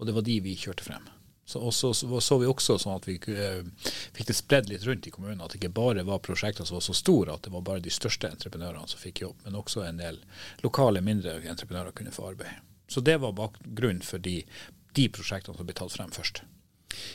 Og 0.00 0.08
det 0.08 0.16
var 0.16 0.24
de 0.26 0.38
vi 0.42 0.56
kjørte 0.58 0.86
frem. 0.86 1.10
Så, 1.44 1.58
og 1.58 1.74
så, 1.74 1.92
så, 1.94 2.38
vi 2.38 2.46
også 2.46 2.78
sånn 2.80 2.96
at 2.96 3.06
vi 3.08 3.18
uh, 3.18 3.88
fikk 4.14 4.28
det 4.30 4.36
spredd 4.38 4.70
litt 4.70 4.86
rundt 4.86 5.06
i 5.06 5.12
kommunen. 5.12 5.42
At 5.42 5.52
det 5.52 5.60
ikke 5.60 5.74
bare 5.76 6.04
var 6.06 6.22
prosjekter 6.24 6.64
som 6.64 6.78
var 6.78 6.86
så 6.86 6.94
store 6.96 7.34
at 7.34 7.44
det 7.44 7.52
var 7.52 7.66
bare 7.66 7.82
de 7.84 7.92
største 7.92 8.30
entreprenørene 8.30 8.88
som 8.88 9.02
fikk 9.02 9.24
jobb, 9.24 9.42
men 9.44 9.58
også 9.58 9.84
en 9.86 10.00
del 10.00 10.22
lokale, 10.62 11.02
mindre 11.04 11.40
entreprenører 11.42 11.94
kunne 11.98 12.14
få 12.14 12.30
arbeid. 12.30 12.62
Så 12.88 13.02
det 13.04 13.18
var 13.20 13.36
bakgrunnen 13.36 14.04
for 14.06 14.22
de, 14.22 14.42
de 14.96 15.08
prosjektene 15.12 15.58
som 15.58 15.68
ble 15.68 15.76
tatt 15.76 15.94
frem 15.94 16.14
først. 16.14 16.44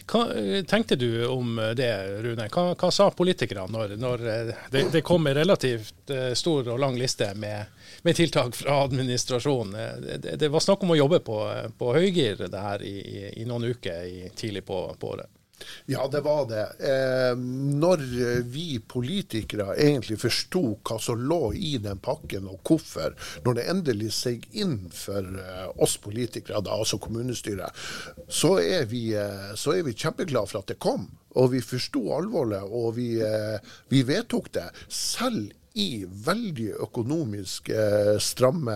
Hva 0.07 0.23
eh, 0.33 0.63
tenkte 0.63 0.95
du 0.95 1.25
om 1.27 1.55
det, 1.75 1.91
Rune? 2.23 2.47
Hva, 2.53 2.73
hva 2.75 2.91
sa 2.91 3.09
politikerne 3.11 3.67
når, 3.73 3.95
når 3.99 4.27
eh, 4.27 4.51
det, 4.71 4.83
det, 4.93 5.03
kom 5.05 5.27
en 5.27 5.37
relativt 5.37 6.13
eh, 6.13 6.31
stor 6.37 6.69
og 6.73 6.79
lang 6.79 6.97
liste 6.99 7.29
med, 7.35 7.73
med 8.07 8.15
tiltak 8.15 8.55
fra 8.55 8.83
administrasjonen? 8.85 9.77
Det, 10.03 10.35
det, 10.39 10.51
var 10.53 10.63
snakk 10.63 10.85
om 10.85 10.95
å 10.95 10.99
jobbe 10.99 11.21
på, 11.25 11.39
på 11.77 11.93
høygir 11.97 12.47
det 12.47 12.63
her 12.63 12.85
i, 12.85 12.97
i, 13.33 13.47
noen 13.49 13.71
uker 13.73 14.05
i, 14.07 14.29
tidlig 14.35 14.65
på, 14.67 14.81
på 14.99 15.15
året. 15.15 15.36
Ja, 15.85 16.07
det 16.11 16.21
var 16.25 16.45
det. 16.49 16.65
Eh, 16.79 17.33
når 17.81 18.03
vi 18.51 18.79
politikere 18.79 19.73
egentlig 19.75 20.19
forsto 20.21 20.63
hva 20.85 20.97
som 21.01 21.21
lå 21.29 21.51
i 21.55 21.75
den 21.81 22.01
pakken, 22.03 22.49
og 22.51 22.61
hvorfor, 22.67 23.15
når 23.45 23.57
det 23.57 23.67
endelig 23.73 24.11
seg 24.17 24.47
inn 24.51 24.79
for 24.93 25.25
eh, 25.41 25.67
oss 25.83 25.97
politikere, 26.03 26.61
da, 26.65 26.77
altså 26.77 26.99
kommunestyret, 27.01 27.85
så 28.29 28.57
er, 28.61 28.85
vi, 28.91 29.09
eh, 29.17 29.55
vi 29.87 29.95
kjempeglade 29.95 30.51
for 30.51 30.61
at 30.61 30.73
det 30.73 30.81
kom. 30.83 31.09
Og 31.37 31.51
vi 31.53 31.61
forsto 31.61 32.01
alvoret, 32.15 32.65
og 32.65 32.95
vi, 32.97 33.15
eh, 33.21 33.57
vi 33.93 34.03
vedtok 34.07 34.51
det. 34.57 34.69
Selv 34.89 35.53
i 35.77 36.05
veldig 36.25 36.71
økonomisk 36.81 37.69
eh, 37.69 38.15
stramme 38.21 38.75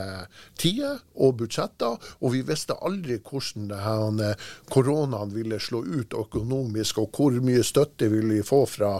tider 0.60 1.00
og 1.17 1.39
budsjetter, 1.39 1.98
og 2.22 2.34
vi 2.36 2.43
visste 2.46 2.77
aldri 2.77 3.17
hvordan 3.17 3.72
denne 3.72 4.31
eh, 4.36 4.50
koronaen 4.72 5.34
ville 5.34 5.60
slå 5.62 5.81
ut 5.81 6.13
økonomisk, 6.17 7.01
og 7.01 7.17
hvor 7.17 7.39
mye 7.41 7.63
støtte 7.65 8.12
ville 8.12 8.38
vi 8.38 8.46
få 8.46 8.63
fra 8.70 8.93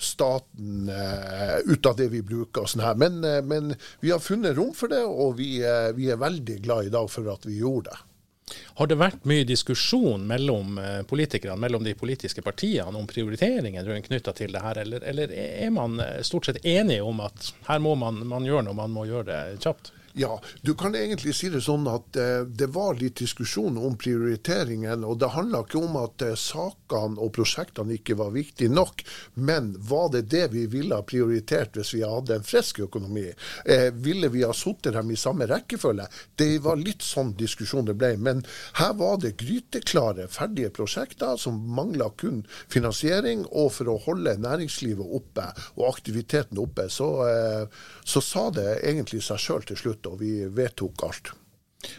staten 0.00 0.92
eh, 0.94 1.58
ut 1.66 1.90
av 1.90 1.98
det 1.98 2.10
vi 2.14 2.22
bruker. 2.22 2.62
og 2.62 2.70
sånn 2.70 2.86
her. 2.86 3.00
Men, 3.00 3.18
men, 3.48 3.74
vi 4.00 4.14
har 4.14 4.22
funnet 4.22 4.56
rom 4.58 4.72
for 4.76 4.92
det, 4.92 5.02
og 5.02 5.36
vi, 5.40 5.58
vi 5.96 6.10
er 6.10 6.22
veldig 6.22 6.60
glad 6.62 6.86
i 6.86 6.94
dag 6.94 7.10
for 7.10 7.34
at 7.34 7.48
vi 7.48 7.58
gjorde 7.64 7.90
det. 7.90 8.04
Har 8.78 8.90
det 8.90 8.98
vært 9.00 9.24
mye 9.28 9.46
diskusjon 9.48 10.22
mellom 10.28 10.78
eh, 10.80 11.00
politikerne, 11.08 11.58
mellom 11.60 11.84
de 11.84 11.94
politiske 11.98 12.42
partiene 12.44 12.96
om 12.96 13.08
prioriteringer 13.10 13.88
knytta 14.06 14.34
til 14.36 14.54
det 14.54 14.62
her, 14.64 14.82
eller, 14.84 15.04
eller, 15.06 15.32
er 15.34 15.72
man 15.74 16.00
eh, 16.00 16.20
stort 16.26 16.48
sett 16.48 16.64
enige 16.64 17.02
om 17.06 17.22
at 17.24 17.52
her 17.68 17.82
må 17.82 17.96
man, 17.98 18.22
man 18.28 18.46
gjøre 18.46 18.68
noe, 18.68 18.78
man 18.78 18.94
må 18.94 19.06
gjøre 19.10 19.28
det 19.30 19.40
kjapt? 19.64 19.92
Ja, 20.12 20.40
du 20.62 20.74
kan 20.74 20.94
egentlig 20.94 21.36
si 21.38 21.48
det 21.52 21.60
sånn 21.62 21.84
at 21.86 22.16
eh, 22.18 22.42
det 22.42 22.66
var 22.74 22.96
litt 22.98 23.20
diskusjon 23.20 23.76
om 23.78 23.94
prioriteringen. 23.98 25.04
Og 25.06 25.20
det 25.22 25.28
handla 25.36 25.60
ikke 25.62 25.82
om 25.84 25.98
at 26.00 26.24
eh, 26.26 26.34
sakene 26.34 27.20
og 27.22 27.30
prosjektene 27.36 27.94
ikke 27.94 28.16
var 28.18 28.32
viktige 28.34 28.72
nok, 28.74 29.04
men 29.38 29.70
var 29.78 30.08
det 30.10 30.24
det 30.32 30.48
vi 30.50 30.64
ville 30.72 30.98
ha 30.98 31.06
prioritert 31.06 31.78
hvis 31.78 31.92
vi 31.94 32.02
hadde 32.02 32.40
en 32.40 32.46
frisk 32.46 32.80
økonomi? 32.88 33.28
Eh, 33.64 33.92
ville 33.94 34.32
vi 34.34 34.42
ha 34.42 34.50
sittet 34.56 34.96
dem 34.98 35.12
i 35.14 35.18
samme 35.20 35.46
rekkefølge? 35.50 36.08
Det 36.34 36.50
var 36.64 36.82
litt 36.82 37.06
sånn 37.06 37.30
diskusjon 37.38 37.86
det 37.86 37.94
ble. 38.00 38.16
Men 38.18 38.42
her 38.80 38.96
var 38.98 39.22
det 39.22 39.36
gryteklare, 39.38 40.26
ferdige 40.26 40.72
prosjekter 40.74 41.38
som 41.38 41.62
mangla 41.78 42.10
kun 42.18 42.42
finansiering. 42.66 43.46
Og 43.54 43.70
for 43.78 43.94
å 43.94 43.98
holde 44.08 44.34
næringslivet 44.42 45.14
oppe 45.20 45.46
og 45.76 45.86
aktiviteten 45.92 46.58
oppe, 46.58 46.90
så, 46.90 47.10
eh, 47.30 47.80
så 48.02 48.18
sa 48.24 48.48
det 48.50 48.80
egentlig 48.82 49.22
seg 49.22 49.38
sjøl 49.38 49.70
til 49.70 49.78
slutt 49.78 49.99
og 50.06 50.20
vi 50.22 50.32
vedtok 50.46 51.06
alt. 51.08 51.34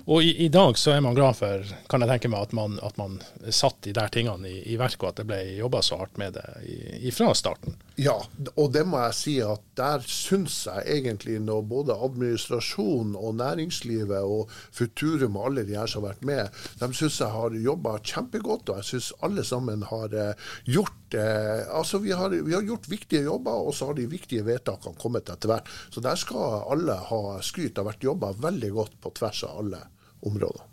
Og 0.06 0.24
i, 0.24 0.46
i, 0.46 0.48
dag 0.50 0.78
så 0.78 0.94
er 0.94 1.02
man 1.02 1.16
glad 1.18 1.38
for 1.40 1.66
kan 1.90 2.04
jeg 2.04 2.12
tenke 2.12 2.30
meg, 2.30 2.46
at 2.46 2.54
man, 2.54 2.78
at 2.86 2.98
man 3.02 3.18
satt 3.50 3.80
de 3.86 3.94
der 3.98 4.12
tingene 4.14 4.50
i, 4.50 4.60
i 4.74 4.78
verk, 4.78 5.02
og 5.02 5.12
at 5.12 5.22
det 5.22 5.26
ble 5.32 5.40
jobba 5.58 5.82
så 5.86 5.98
hardt 6.04 6.20
med 6.22 6.38
det 6.38 7.14
fra 7.16 7.32
starten. 7.38 7.80
Ja, 8.02 8.16
og 8.56 8.72
det 8.76 8.86
må 8.90 9.02
jeg 9.08 9.18
si 9.18 9.36
at 9.46 9.64
der 9.78 10.06
syns 10.06 10.62
jeg 10.70 10.86
egentlig 11.00 11.40
når 11.42 11.66
både 11.70 11.98
administrasjonen 11.98 13.18
og 13.18 13.40
næringslivet 13.42 14.22
og 14.22 14.54
Futurum 14.74 15.38
og 15.40 15.50
alle 15.50 15.66
de 15.68 15.78
her 15.78 15.90
som 15.90 16.06
har 16.06 16.14
vært 16.14 16.30
med, 16.30 16.64
de 16.82 16.92
syns 16.98 17.20
jeg 17.24 17.34
har 17.34 17.62
jobba 17.66 17.98
kjempegodt. 18.06 18.70
Og 18.70 18.82
jeg 18.82 18.92
syns 18.94 19.12
alle 19.26 19.46
sammen 19.48 19.86
har 19.90 20.14
eh, 20.14 20.50
gjort 20.70 21.01
eh, 21.18 21.62
altså 21.78 22.02
vi 22.04 22.12
har, 22.16 22.34
vi 22.34 22.54
har, 22.54 22.66
gjort 22.66 22.90
viktige 22.92 23.26
jobber, 23.28 23.68
og 23.68 23.76
så 23.76 23.90
har 23.90 24.00
de 24.00 24.10
viktige 24.12 24.46
vedtakene 24.48 25.00
kommet 25.02 25.30
etter 25.30 25.52
hvert. 25.52 25.72
Så 25.94 26.04
der 26.04 26.20
skal 26.20 26.66
alle 26.74 26.98
ha 27.12 27.22
skryt. 27.46 27.74
Det 27.76 27.84
har 27.84 27.92
vært 27.92 28.10
jobba 28.10 28.34
veldig 28.50 28.74
godt 28.76 29.00
på 29.02 29.14
tvers 29.20 29.44
av 29.48 29.64
alle 29.64 29.82
områder. 30.28 30.68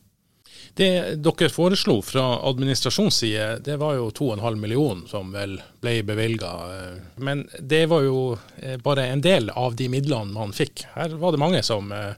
Det 0.74 1.16
dere 1.22 1.48
foreslo 1.50 1.98
fra 2.02 2.24
administrasjonsside, 2.48 3.58
det 3.64 3.76
var 3.80 3.96
jo 3.98 4.10
2,5 4.14 4.60
millioner 4.62 5.08
som 5.10 5.32
vel 5.34 5.56
ble 5.82 5.94
bevilga. 6.06 6.52
Men 7.16 7.46
det 7.58 7.86
var 7.90 8.04
jo 8.06 8.20
eh, 8.56 8.76
bare 8.82 9.08
en 9.12 9.22
del 9.24 9.50
av 9.50 9.76
de 9.76 9.88
midlene 9.90 10.34
man 10.34 10.54
fikk. 10.54 10.86
Her 10.94 11.16
var 11.18 11.34
det 11.34 11.42
mange 11.42 11.62
som 11.66 11.92
eh, 11.92 12.14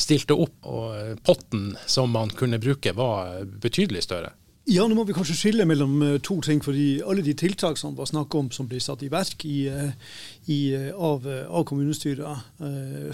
stilte 0.00 0.34
opp, 0.34 0.58
og 0.66 0.98
eh, 0.98 1.14
potten 1.22 1.74
som 1.86 2.10
man 2.14 2.34
kunne 2.34 2.60
bruke 2.62 2.94
var 2.96 3.44
betydelig 3.62 4.06
større. 4.08 4.34
Ja, 4.68 4.84
nå 4.86 4.94
må 4.94 5.06
vi 5.08 5.14
kanskje 5.16 5.34
skille 5.38 5.64
mellom 5.64 6.02
to 6.22 6.40
ting. 6.44 6.60
fordi 6.64 7.00
Alle 7.00 7.24
de 7.24 7.32
tiltak 7.34 7.78
som 7.80 7.96
var 7.96 8.06
snakk 8.06 8.34
om 8.34 8.50
som 8.52 8.68
ble 8.68 8.80
satt 8.80 9.02
i 9.02 9.08
verk 9.10 9.44
i, 9.48 9.70
i, 10.50 10.60
av, 10.90 11.26
av 11.48 11.64
kommunestyret, 11.68 12.48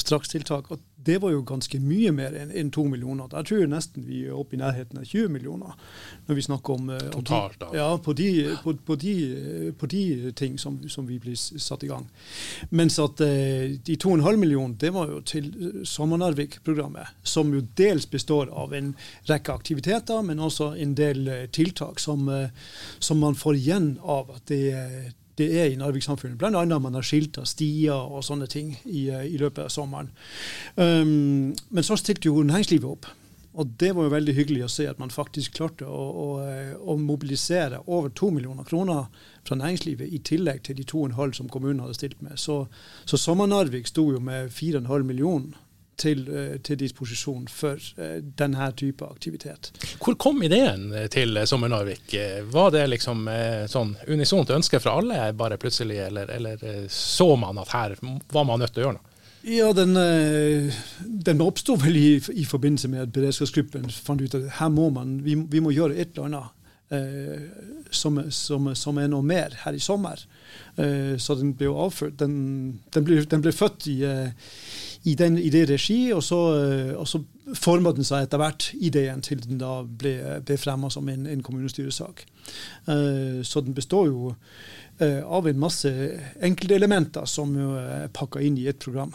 strakstiltak, 0.01 0.71
at 0.73 0.85
det 1.07 1.19
var 1.23 1.31
jo 1.31 1.43
ganske 1.47 1.79
mye 1.81 2.11
mer 2.15 2.35
enn 2.35 2.51
en 2.51 2.71
to 2.75 2.85
millioner. 2.91 3.29
Jeg 3.31 3.49
tror 3.51 3.69
nesten 3.71 4.07
vi 4.09 4.25
er 4.27 4.35
oppe 4.35 4.57
i 4.57 4.61
nærheten 4.61 4.99
av 4.99 5.07
20 5.07 5.31
millioner. 5.31 5.75
Når 6.27 6.39
vi 6.39 6.45
snakker 6.47 6.79
om 6.81 6.89
eh, 6.91 7.05
Totalt, 7.15 7.59
da. 7.61 7.69
Ja, 7.77 7.89
på 8.03 8.15
de, 8.19 8.31
på, 8.65 8.75
på 8.87 8.97
de, 8.99 9.15
på 9.79 9.91
de 9.93 10.33
ting 10.39 10.57
som, 10.59 10.81
som, 10.91 11.07
vi 11.07 11.19
blir 11.23 11.37
satt 11.37 11.85
i 11.87 11.91
gang. 11.91 12.09
Mens 12.71 12.99
at 13.03 13.23
eh, 13.25 13.77
de 13.87 13.99
2,5 14.03 14.41
millioner, 14.43 14.75
det 14.81 14.91
var 14.97 15.13
jo 15.13 15.21
til 15.27 15.53
Sommer-Narvik-programmet. 15.87 17.15
Som 17.23 17.55
jo 17.55 17.63
dels 17.79 18.09
består 18.11 18.51
av 18.51 18.75
en 18.75 18.95
rekke 19.31 19.55
aktiviteter, 19.55 20.25
men 20.27 20.43
også 20.43 20.73
en 20.75 20.97
del 20.99 21.23
eh, 21.29 21.47
tiltak 21.55 22.03
som, 22.03 22.27
som 22.99 23.23
man 23.23 23.39
får 23.39 23.61
igjen 23.61 23.89
av 24.03 24.35
at 24.35 24.51
det 24.51 24.65
er 24.75 25.15
det 25.39 25.51
er 25.61 25.69
i 25.71 25.77
Narvik-samfunnet. 25.77 26.39
Bl.a. 26.41 26.79
man 26.79 26.97
har 26.97 27.05
skilta 27.05 27.45
stier 27.49 27.95
og 27.95 28.25
sånne 28.25 28.49
ting 28.51 28.75
i, 28.85 29.09
eh, 29.13 29.29
i 29.35 29.39
løpet 29.41 29.67
av 29.67 29.73
sommeren. 29.73 30.11
Um, 30.77 31.55
men 31.71 31.87
så 31.87 31.99
stilte 32.01 32.31
jo 32.31 32.43
næringslivet 32.43 32.89
opp. 32.89 33.09
Og 33.57 33.69
det 33.81 33.95
var 33.97 34.05
jo 34.05 34.13
veldig 34.13 34.35
hyggelig 34.37 34.65
å 34.67 34.73
se 34.73 34.85
at 34.89 34.99
man 35.01 35.13
faktisk 35.13 35.55
klarte 35.57 35.87
å, 35.89 36.01
å, 36.25 36.27
å 36.93 36.97
mobilisere 37.01 37.81
over 37.87 38.13
to 38.13 38.29
millioner 38.29 38.69
kroner 38.69 39.07
fra 39.49 39.57
næringslivet, 39.57 40.13
i 40.13 40.21
tillegg 40.21 40.61
til 40.67 40.77
de 40.77 40.85
to 40.85 41.01
og 41.01 41.09
en 41.09 41.17
halv 41.17 41.39
som 41.39 41.49
kommunen 41.49 41.81
hadde 41.81 41.97
stilt 41.97 42.21
med. 42.21 42.37
Så, 42.41 42.67
så 43.09 43.17
Sommer-Narvik 43.21 43.89
sto 43.89 44.11
jo 44.13 44.21
med 44.21 44.53
fire 44.53 44.77
og 44.77 44.85
en 44.85 44.93
halv 44.93 45.09
million 45.09 45.49
til, 45.97 46.27
eh, 46.29 46.57
til, 46.61 46.79
disposisjon 46.81 47.47
for 47.49 47.81
uh, 47.99 48.19
denne 48.39 48.69
type 48.77 49.05
aktivitet. 49.07 49.71
Hvor 50.03 50.17
kom 50.21 50.43
ideen 50.47 50.91
til 51.13 51.39
Sommer 51.49 51.73
Narvik? 51.73 52.15
Var 52.53 52.71
det 52.75 52.87
liksom 52.93 53.27
sånn 53.71 53.95
unisont 54.13 54.53
ønske 54.55 54.81
fra 54.83 54.97
alle 55.01 55.31
bare 55.37 55.59
plutselig, 55.61 55.99
eller, 56.09 56.31
eller, 56.37 56.87
så 56.93 57.33
man 57.41 57.59
at 57.63 57.73
her 57.75 57.97
var 58.33 58.45
man 58.49 58.61
nødt 58.63 58.75
til 58.75 58.85
å 58.85 58.87
gjøre 58.87 58.99
noe? 58.99 59.13
Ja, 59.47 59.71
den, 59.77 59.95
den 61.23 61.43
oppsto 61.45 61.77
vel 61.79 61.97
i, 61.97 62.09
i, 62.35 62.45
forbindelse 62.49 62.91
med 62.91 63.05
at 63.05 63.13
beredskapsgruppen 63.15 63.87
fant 63.95 64.23
ut 64.25 64.35
at 64.35 64.49
her 64.59 64.73
må 64.75 64.89
man, 64.91 65.21
vi, 65.23 65.37
vi 65.39 65.63
må 65.63 65.75
gjøre 65.75 65.95
et 65.95 66.17
eller 66.17 66.31
annet. 66.31 66.57
Eh, 66.89 67.41
som, 67.91 68.31
som, 68.31 68.75
som, 68.75 68.99
er 68.99 69.09
noe 69.11 69.25
mer 69.27 69.57
her 69.65 69.75
i 69.75 69.83
sommer. 69.83 70.21
Eh, 70.79 71.17
så 71.19 71.35
den 71.35 71.55
ble 71.59 71.67
jo 71.67 71.81
avført. 71.83 72.15
Den, 72.21 72.37
den, 72.95 73.07
ble, 73.07 73.25
den 73.27 73.43
ble, 73.43 73.53
født 73.55 73.89
i, 73.91 73.97
eh, 74.07 74.53
i, 75.07 75.15
den, 75.19 75.39
i, 75.39 75.51
det 75.55 75.67
regi, 75.71 76.11
og 76.15 76.23
så, 76.25 76.39
og 76.99 77.07
så 77.07 77.21
forma 77.55 77.93
den 77.95 78.07
seg 78.07 78.27
etter 78.27 78.43
hvert 78.43 78.73
ideen 78.75 79.23
til 79.23 79.39
den 79.45 79.61
da 79.61 79.79
ble, 79.87 80.17
ble 80.43 80.59
fremma 80.59 80.91
som 80.91 81.07
en, 81.13 81.29
en 81.31 81.45
kommunestyresak. 81.47 82.25
så 83.47 83.63
den 83.63 83.77
består 83.77 84.11
jo 84.11 84.33
av 84.99 85.47
en 85.47 85.63
masse 85.63 85.93
enkeltelementer 86.43 87.29
som 87.31 87.55
er 87.79 88.11
pakka 88.15 88.43
inn 88.43 88.59
i 88.59 88.67
et 88.67 88.83
program 88.83 89.15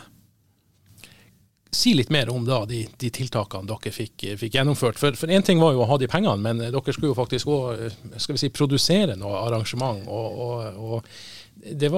si 1.72 1.94
litt 1.96 2.10
mer 2.10 2.30
om 2.30 2.46
da 2.46 2.62
de, 2.68 2.84
de 3.00 3.10
tiltakene 3.14 3.68
dere 3.70 3.94
fikk, 3.96 4.26
fikk 4.40 4.58
gjennomført. 4.58 5.00
For 5.00 5.32
én 5.32 5.46
ting 5.46 5.62
var 5.62 5.74
jo 5.76 5.86
å 5.86 5.90
ha 5.90 5.98
de 6.00 6.10
pengene, 6.12 6.40
men 6.44 6.60
dere 6.60 6.94
skulle 6.94 7.14
jo 7.14 7.18
faktisk 7.18 7.52
òg 7.52 8.18
si, 8.20 8.52
produsere 8.52 9.16
noe 9.20 9.46
arrangement. 9.46 10.04
og, 10.08 10.42
og, 10.46 10.82
og 10.82 11.41
det 11.62 11.90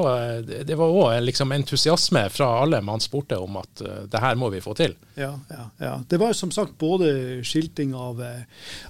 var 0.76 0.92
òg 0.92 1.22
liksom 1.24 1.52
entusiasme 1.56 2.26
fra 2.34 2.50
alle 2.64 2.82
man 2.84 3.02
spurte 3.04 3.38
om 3.40 3.56
at 3.62 3.84
uh, 3.86 4.04
det 4.12 4.20
her 4.20 4.36
må 4.40 4.50
vi 4.52 4.62
få 4.64 4.76
til. 4.78 4.96
Ja, 5.16 5.32
ja, 5.50 5.68
ja. 5.80 5.94
Det 6.10 6.20
var 6.20 6.36
som 6.36 6.52
sagt 6.52 6.76
både 6.82 7.44
skilting 7.48 7.94
av, 7.96 8.20
eh, 8.24 8.44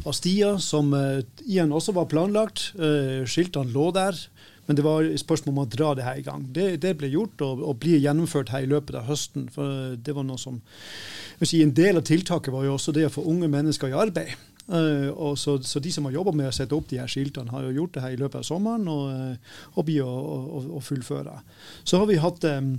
av 0.03 0.15
stier, 0.17 0.57
som 0.63 0.93
uh, 0.97 1.21
igjen 1.45 1.73
også 1.73 1.93
var 1.97 2.09
planlagt. 2.11 2.71
Uh, 2.79 3.21
skiltene 3.29 3.73
lå 3.73 3.91
der 3.93 4.17
Men 4.67 4.77
det 4.79 4.85
var 4.85 5.03
et 5.03 5.19
spørsmål 5.19 5.53
om 5.53 5.63
å 5.65 5.69
dra 5.69 5.89
det 5.97 6.05
her 6.05 6.19
i 6.21 6.23
gang. 6.25 6.45
Det, 6.55 6.67
det 6.83 6.95
ble 6.99 7.09
gjort 7.11 7.41
og, 7.43 7.63
og 7.67 7.81
blir 7.83 7.99
gjennomført 7.99 8.53
her 8.53 8.63
i 8.63 8.71
løpet 8.71 8.95
av 8.99 9.09
høsten. 9.09 9.49
For 9.51 9.97
det 9.99 10.15
var 10.15 10.23
noe 10.27 10.39
som, 10.39 10.61
si, 11.41 11.61
En 11.63 11.75
del 11.75 11.99
av 11.99 12.07
tiltaket 12.07 12.53
var 12.53 12.63
jo 12.67 12.77
også 12.77 12.95
det 12.95 13.09
å 13.09 13.13
få 13.13 13.25
unge 13.27 13.51
mennesker 13.51 13.91
i 13.91 13.97
arbeid. 14.05 14.33
Uh, 14.63 15.11
og 15.19 15.35
så, 15.37 15.57
så, 15.67 15.81
De 15.83 15.91
som 15.91 16.05
har 16.07 16.15
jobba 16.15 16.31
med 16.31 16.47
å 16.47 16.55
sette 16.55 16.75
opp 16.75 16.87
de 16.87 17.01
her 17.01 17.09
skiltene, 17.11 17.51
har 17.51 17.65
jo 17.67 17.73
gjort 17.81 17.97
det 17.97 18.03
her 18.05 18.13
i 18.15 18.19
løpet 18.21 18.39
av 18.39 18.47
sommeren 18.47 18.87
og, 18.87 19.09
uh, 19.11 19.57
og 19.75 19.87
blir 19.89 20.07
å, 20.07 20.69
å, 20.77 20.83
fullføre. 20.83 21.35
Så 21.83 21.99
har 21.99 22.07
vi 22.07 22.21
hatt 22.23 22.47
um, 22.47 22.77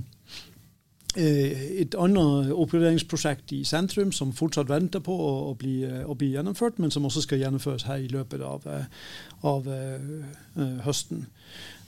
et 1.17 1.95
annet 1.95 2.51
oppgraderingsprosjekt 2.51 3.53
i 3.55 3.61
sentrum 3.69 4.11
som 4.13 4.33
fortsatt 4.35 4.71
venter 4.71 5.03
på 5.05 5.15
å, 5.15 5.33
å, 5.51 5.55
bli, 5.59 5.77
å, 5.85 6.17
bli, 6.19 6.33
gjennomført, 6.35 6.81
men 6.83 6.91
som 6.91 7.07
også 7.07 7.23
skal 7.23 7.43
gjennomføres 7.43 7.87
her 7.87 8.03
i 8.03 8.11
løpet 8.11 8.43
av, 8.43 8.67
av 9.47 9.69
uh, 9.71 10.79
høsten. 10.87 11.27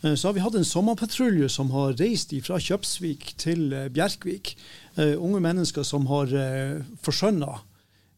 Så 0.06 0.28
har 0.28 0.36
vi 0.36 0.44
hatt 0.44 0.54
en 0.54 0.68
sommerpatrulje 0.68 1.48
som 1.50 1.72
har 1.74 1.96
reist 1.98 2.34
fra 2.46 2.60
Kjøpsvik 2.62 3.32
til 3.42 3.72
Bjerkvik. 3.90 4.54
unge 4.96 5.40
mennesker 5.42 5.82
som 5.82 6.06
har 6.06 6.30
uh, 6.30 6.84
forskjønna 7.02 7.56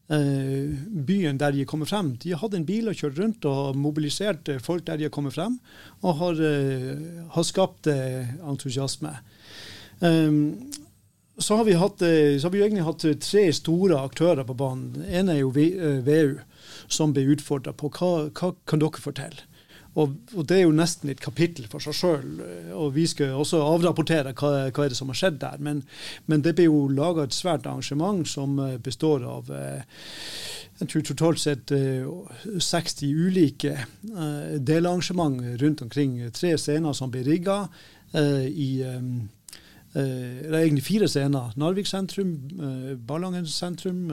Eh, 0.09 0.69
byen 1.05 1.37
der 1.37 1.51
de 1.51 1.65
kommer 1.65 1.85
frem. 1.85 2.15
De 2.17 2.31
har 2.31 2.41
hatt 2.41 2.55
en 2.57 2.65
bil 2.65 2.89
og 2.89 2.97
kjørt 2.97 3.19
rundt 3.21 3.45
og 3.45 3.75
mobilisert 3.77 4.49
eh, 4.49 4.57
folk 4.57 4.87
der 4.87 4.97
de 4.97 5.05
har 5.05 5.13
kommet 5.13 5.35
frem, 5.35 5.59
og 6.01 6.15
har, 6.17 6.41
eh, 6.41 6.97
har 7.29 7.45
skapt 7.45 7.87
entusiasme. 7.87 9.13
Så 11.39 11.55
har, 11.55 11.69
hatt, 11.79 12.01
så 12.03 12.45
har, 12.45 12.51
vi 12.51 12.61
egentlig 12.61 12.83
hatt 12.83 13.05
tre 13.23 13.45
store 13.55 13.99
aktører 14.03 14.43
på 14.43 14.57
banen. 14.59 15.05
En 15.07 15.31
er 15.31 15.39
jo 15.39 15.53
VU, 15.55 16.39
som 16.91 17.13
ble 17.15 17.23
utfordra 17.35 17.71
på 17.73 17.91
hva, 17.95 18.11
hva 18.35 18.51
kan 18.67 18.83
dere 18.83 18.99
fortelle. 18.99 19.45
Og, 19.97 20.13
og, 20.35 20.45
Det 20.45 20.57
er 20.57 20.65
jo 20.67 20.75
nesten 20.75 21.09
et 21.11 21.21
kapittel 21.21 21.67
for 21.69 21.83
seg 21.83 21.97
sjøl. 21.97 22.29
Vi 22.93 23.05
skal 23.09 23.35
også 23.39 23.61
avrapportere 23.65 24.35
hva, 24.37 24.69
hva 24.69 24.85
er 24.85 24.93
det 24.93 24.99
som 24.99 25.09
har 25.11 25.19
skjedd 25.19 25.39
der. 25.41 25.59
Men, 25.65 25.81
men 26.29 26.45
det 26.45 26.55
blir 26.57 26.69
jo 26.69 26.85
laga 26.93 27.25
et 27.25 27.35
svært 27.35 27.67
arrangement 27.67 28.27
som 28.29 28.59
eh, 28.63 28.77
består 28.83 29.25
av 29.27 29.49
eh, 29.53 30.05
jeg 30.79 30.91
tror 30.93 31.03
totalt 31.09 31.41
sett 31.41 31.71
60 31.73 33.01
eh, 33.03 33.09
ulike 33.11 33.73
delarrangement 34.63 35.41
rundt 35.59 35.81
omkring. 35.83 36.13
Tre 36.31 36.53
scener 36.55 36.95
som 36.95 37.11
blir 37.11 37.27
rigga 37.27 37.65
i 38.15 38.69
det 39.93 40.51
er 40.53 40.61
egentlig 40.61 40.85
fire 40.85 41.07
scener. 41.09 41.53
Narvik 41.57 41.87
sentrum, 41.89 42.35
Ballangen 43.07 43.47
sentrum, 43.49 44.03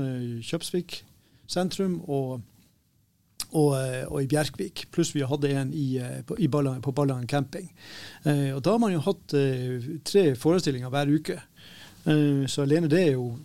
Kjøpsvik 0.40 1.02
sentrum 1.46 1.98
og 2.08 2.40
og, 3.54 3.72
eh, 3.78 4.04
og, 4.08 4.20
i 4.22 4.28
Bjerkvik. 4.30 4.86
Pluss 4.94 5.12
vi 5.14 5.24
hadde 5.26 5.52
en 5.54 5.72
i, 5.74 5.96
eh, 6.02 6.22
på, 6.26 6.36
i 6.38 6.48
Ballangen, 6.48 6.82
på 6.82 6.92
Ballangen 6.92 7.28
camping. 7.30 7.70
Eh, 8.24 8.54
og 8.54 8.62
da 8.64 8.74
har 8.74 8.82
man 8.82 8.94
jo 8.94 9.04
hatt 9.04 9.36
eh, 9.38 9.86
tre 10.04 10.28
forestillinger 10.38 10.92
hver 10.92 11.12
uke. 11.12 11.38
Eh, 12.06 12.44
så 12.50 12.64
alene 12.64 12.90
det 12.90 13.02
er 13.04 13.12
jo 13.14 13.36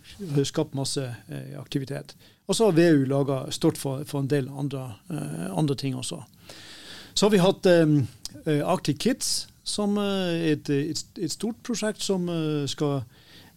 skapt 0.48 0.76
masse 0.78 1.04
eh, 1.04 1.54
aktivitet. 1.60 2.16
Og 2.48 2.58
så 2.58 2.68
har 2.68 2.76
VU 2.76 3.06
laga 3.08 3.44
stort 3.54 3.78
for, 3.78 4.04
for, 4.04 4.20
en 4.20 4.30
del 4.30 4.48
andre, 4.50 4.96
andre, 5.54 5.76
ting 5.78 5.94
også. 5.96 6.18
Så 7.14 7.26
har 7.26 7.30
vi 7.30 7.38
hatt 7.38 7.68
Arctic 8.66 8.98
Kids, 8.98 9.46
som 9.64 9.98
er 10.02 10.52
et, 10.52 10.70
et, 10.70 11.04
et, 11.18 11.32
stort 11.32 11.60
prosjekt 11.62 12.02
som 12.02 12.26
skal 12.66 13.02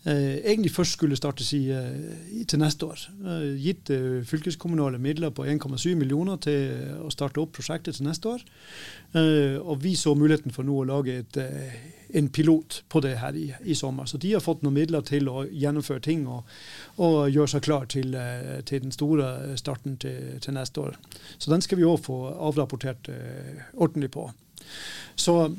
eh, 0.05 0.51
egentlig 0.51 0.71
først 0.71 0.91
skulle 0.91 1.15
startes 1.15 1.53
i, 1.53 1.69
eh, 1.71 2.45
til 2.47 2.59
neste 2.59 2.85
år. 2.85 2.99
Eh, 3.25 3.57
gitt 3.61 3.89
eh, 3.89 4.23
fylkeskommunale 4.25 4.99
midler 4.99 5.29
på 5.29 5.45
1,7 5.45 5.95
millioner 5.95 6.37
til 6.37 7.01
å 7.01 7.09
starte 7.13 7.41
opp 7.41 7.55
prosjektet 7.57 7.97
til 7.97 8.07
neste 8.07 8.29
år. 8.29 8.45
Eh, 9.15 9.57
og 9.59 9.83
vi 9.83 9.95
så 9.95 10.15
muligheten 10.15 10.53
for 10.53 10.63
nå 10.63 10.77
å 10.81 10.87
lage 10.87 11.19
et, 11.19 11.37
eh, 11.37 11.75
en 12.15 12.29
pilot 12.29 12.83
på 12.89 13.01
det 13.01 13.17
her 13.17 13.35
i, 13.35 13.51
i, 13.63 13.75
sommer. 13.75 14.05
Så 14.05 14.17
de 14.21 14.33
har 14.33 14.43
fått 14.43 14.61
noen 14.63 14.77
midler 14.77 15.01
til 15.01 15.27
å 15.29 15.45
gjennomføre 15.49 16.01
ting 16.05 16.27
og, 16.27 16.45
og 16.97 17.29
gjøre 17.33 17.55
seg 17.55 17.65
klar 17.65 17.85
til, 17.91 18.15
til 18.65 18.83
den 18.85 18.93
store 18.93 19.57
starten 19.57 19.97
til, 19.97 20.37
til, 20.39 20.53
neste 20.53 20.81
år. 20.81 20.99
Så 21.37 21.51
den 21.51 21.65
skal 21.65 21.81
vi 21.81 21.87
òg 21.89 21.99
få 22.05 22.19
avrapportert 22.29 23.09
ordentlig 23.73 24.11
på. 24.13 24.29
Så 25.15 25.49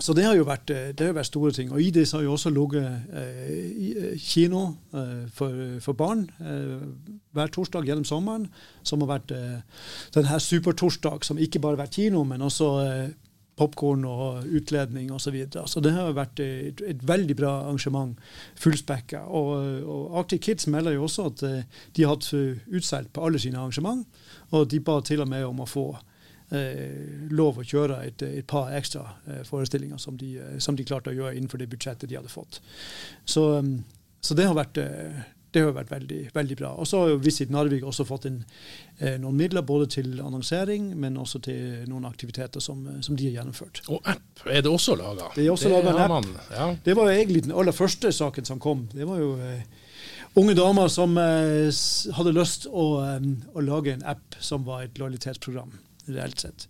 så 0.00 0.14
det 0.16 0.24
har 0.24 0.36
jo 0.36 0.46
vært, 0.48 0.70
eh, 0.72 0.92
har 0.96 1.16
vært 1.16 1.28
store 1.28 1.52
ting. 1.52 1.70
Og 1.72 1.80
i 1.82 1.90
det 1.92 2.06
så 2.08 2.18
har 2.18 2.24
jo 2.24 2.34
også 2.34 2.50
ligget 2.50 2.84
eh, 3.12 4.10
eh, 4.10 4.18
kino 4.18 4.76
eh, 4.96 5.26
for, 5.32 5.80
for, 5.84 5.96
barn 5.96 6.26
eh, 6.40 6.84
hver 7.36 7.52
torsdag 7.52 7.88
gjennom 7.88 8.06
sommeren. 8.08 8.48
Som 8.82 9.04
har 9.04 9.18
vært 9.18 9.34
eh, 9.36 9.60
denne 10.16 10.40
supertorsdag, 10.40 11.24
som 11.24 11.38
ikke 11.38 11.60
bare 11.60 11.76
har 11.76 11.84
vært 11.84 11.98
kino, 12.00 12.24
men 12.24 12.42
også 12.42 12.70
eh, 12.84 13.08
popkorn 13.60 14.06
og 14.08 14.46
utledning 14.56 15.10
osv. 15.12 15.26
Så, 15.28 15.30
videre. 15.34 15.66
så 15.68 15.80
det 15.84 15.92
har 15.92 16.14
vært 16.16 16.40
et, 16.40 16.80
et 16.80 17.02
veldig 17.04 17.36
bra 17.36 17.50
arrangement, 17.66 18.16
fullspekka. 18.56 19.26
Og, 19.28 19.50
og 19.84 20.20
Arctic 20.22 20.46
Kids 20.46 20.68
melder 20.72 20.96
jo 20.96 21.04
også 21.04 21.28
at 21.28 21.44
de 21.44 22.06
har 22.06 22.14
hatt 22.14 22.30
utsolgt 22.72 23.12
på 23.12 23.26
alle 23.26 23.42
sine 23.42 23.60
arrangement, 23.60 24.06
og 24.56 24.70
de 24.72 24.80
ba 24.80 25.02
til 25.04 25.20
og 25.20 25.28
med 25.28 25.44
om 25.44 25.60
å 25.60 25.68
få 25.68 25.90
eh, 25.92 26.09
lov 27.30 27.60
å 27.60 27.66
kjøre 27.66 28.00
et, 28.08 28.22
et 28.26 28.46
par 28.46 28.72
ekstra 28.74 29.04
eh, 29.26 29.42
forestillinger 29.46 30.00
som 30.02 30.16
de, 30.18 30.32
eh, 30.38 30.56
som 30.58 30.76
de, 30.76 30.86
klarte 30.86 31.12
å 31.12 31.14
gjøre 31.14 31.36
innenfor 31.36 31.62
det 31.62 31.70
budsjettet 31.70 32.10
de 32.10 32.18
hadde 32.18 32.32
fått. 32.32 32.58
Så, 33.24 33.44
så 34.20 34.34
det 34.38 34.48
har 34.48 34.58
vært 34.58 34.80
eh, 34.82 35.20
det 35.50 35.62
har 35.64 35.72
vært 35.74 35.90
veldig, 35.90 36.20
veldig 36.34 36.56
bra. 36.60 36.70
Og 36.78 36.86
så 36.86 37.00
har 37.02 37.20
Visit 37.24 37.50
Narvik 37.50 37.84
også 37.86 38.06
fått 38.06 38.28
inn 38.30 38.38
eh, 38.98 39.16
noen 39.18 39.38
midler 39.38 39.64
både 39.66 39.88
til 39.96 40.12
annonsering, 40.22 40.92
men 41.00 41.18
også 41.18 41.40
til 41.42 41.88
noen 41.90 42.06
aktiviteter 42.06 42.62
som, 42.62 42.84
som 43.02 43.18
de 43.18 43.26
har 43.28 43.40
gjennomført. 43.40 43.82
Og 43.90 43.98
app 44.10 44.46
er 44.46 44.62
det 44.62 44.70
også 44.70 44.94
laga? 45.00 45.30
Det 45.34 45.44
er 45.44 45.52
også 45.54 45.72
laga 45.72 45.90
en 45.94 46.02
app. 46.04 46.14
Man, 46.14 46.32
ja. 46.54 46.70
Det 46.84 46.96
var 46.98 47.10
egentlig 47.10 47.44
den 47.48 47.56
aller 47.56 47.74
første 47.74 48.12
saken 48.14 48.46
som 48.46 48.62
kom. 48.62 48.86
Det 48.94 49.08
var 49.08 49.22
jo 49.22 49.34
eh, 49.42 49.66
unge 50.38 50.54
damer 50.58 50.90
som 50.92 51.18
eh, 51.18 51.82
hadde 52.18 52.36
lyst 52.36 52.70
å, 52.70 52.88
å 53.02 53.66
lage 53.66 53.96
en 53.96 54.06
app 54.14 54.38
som 54.38 54.66
var 54.68 54.86
et 54.86 55.02
lojalitetsprogram 55.02 55.74
reelt 56.08 56.40
sett. 56.40 56.68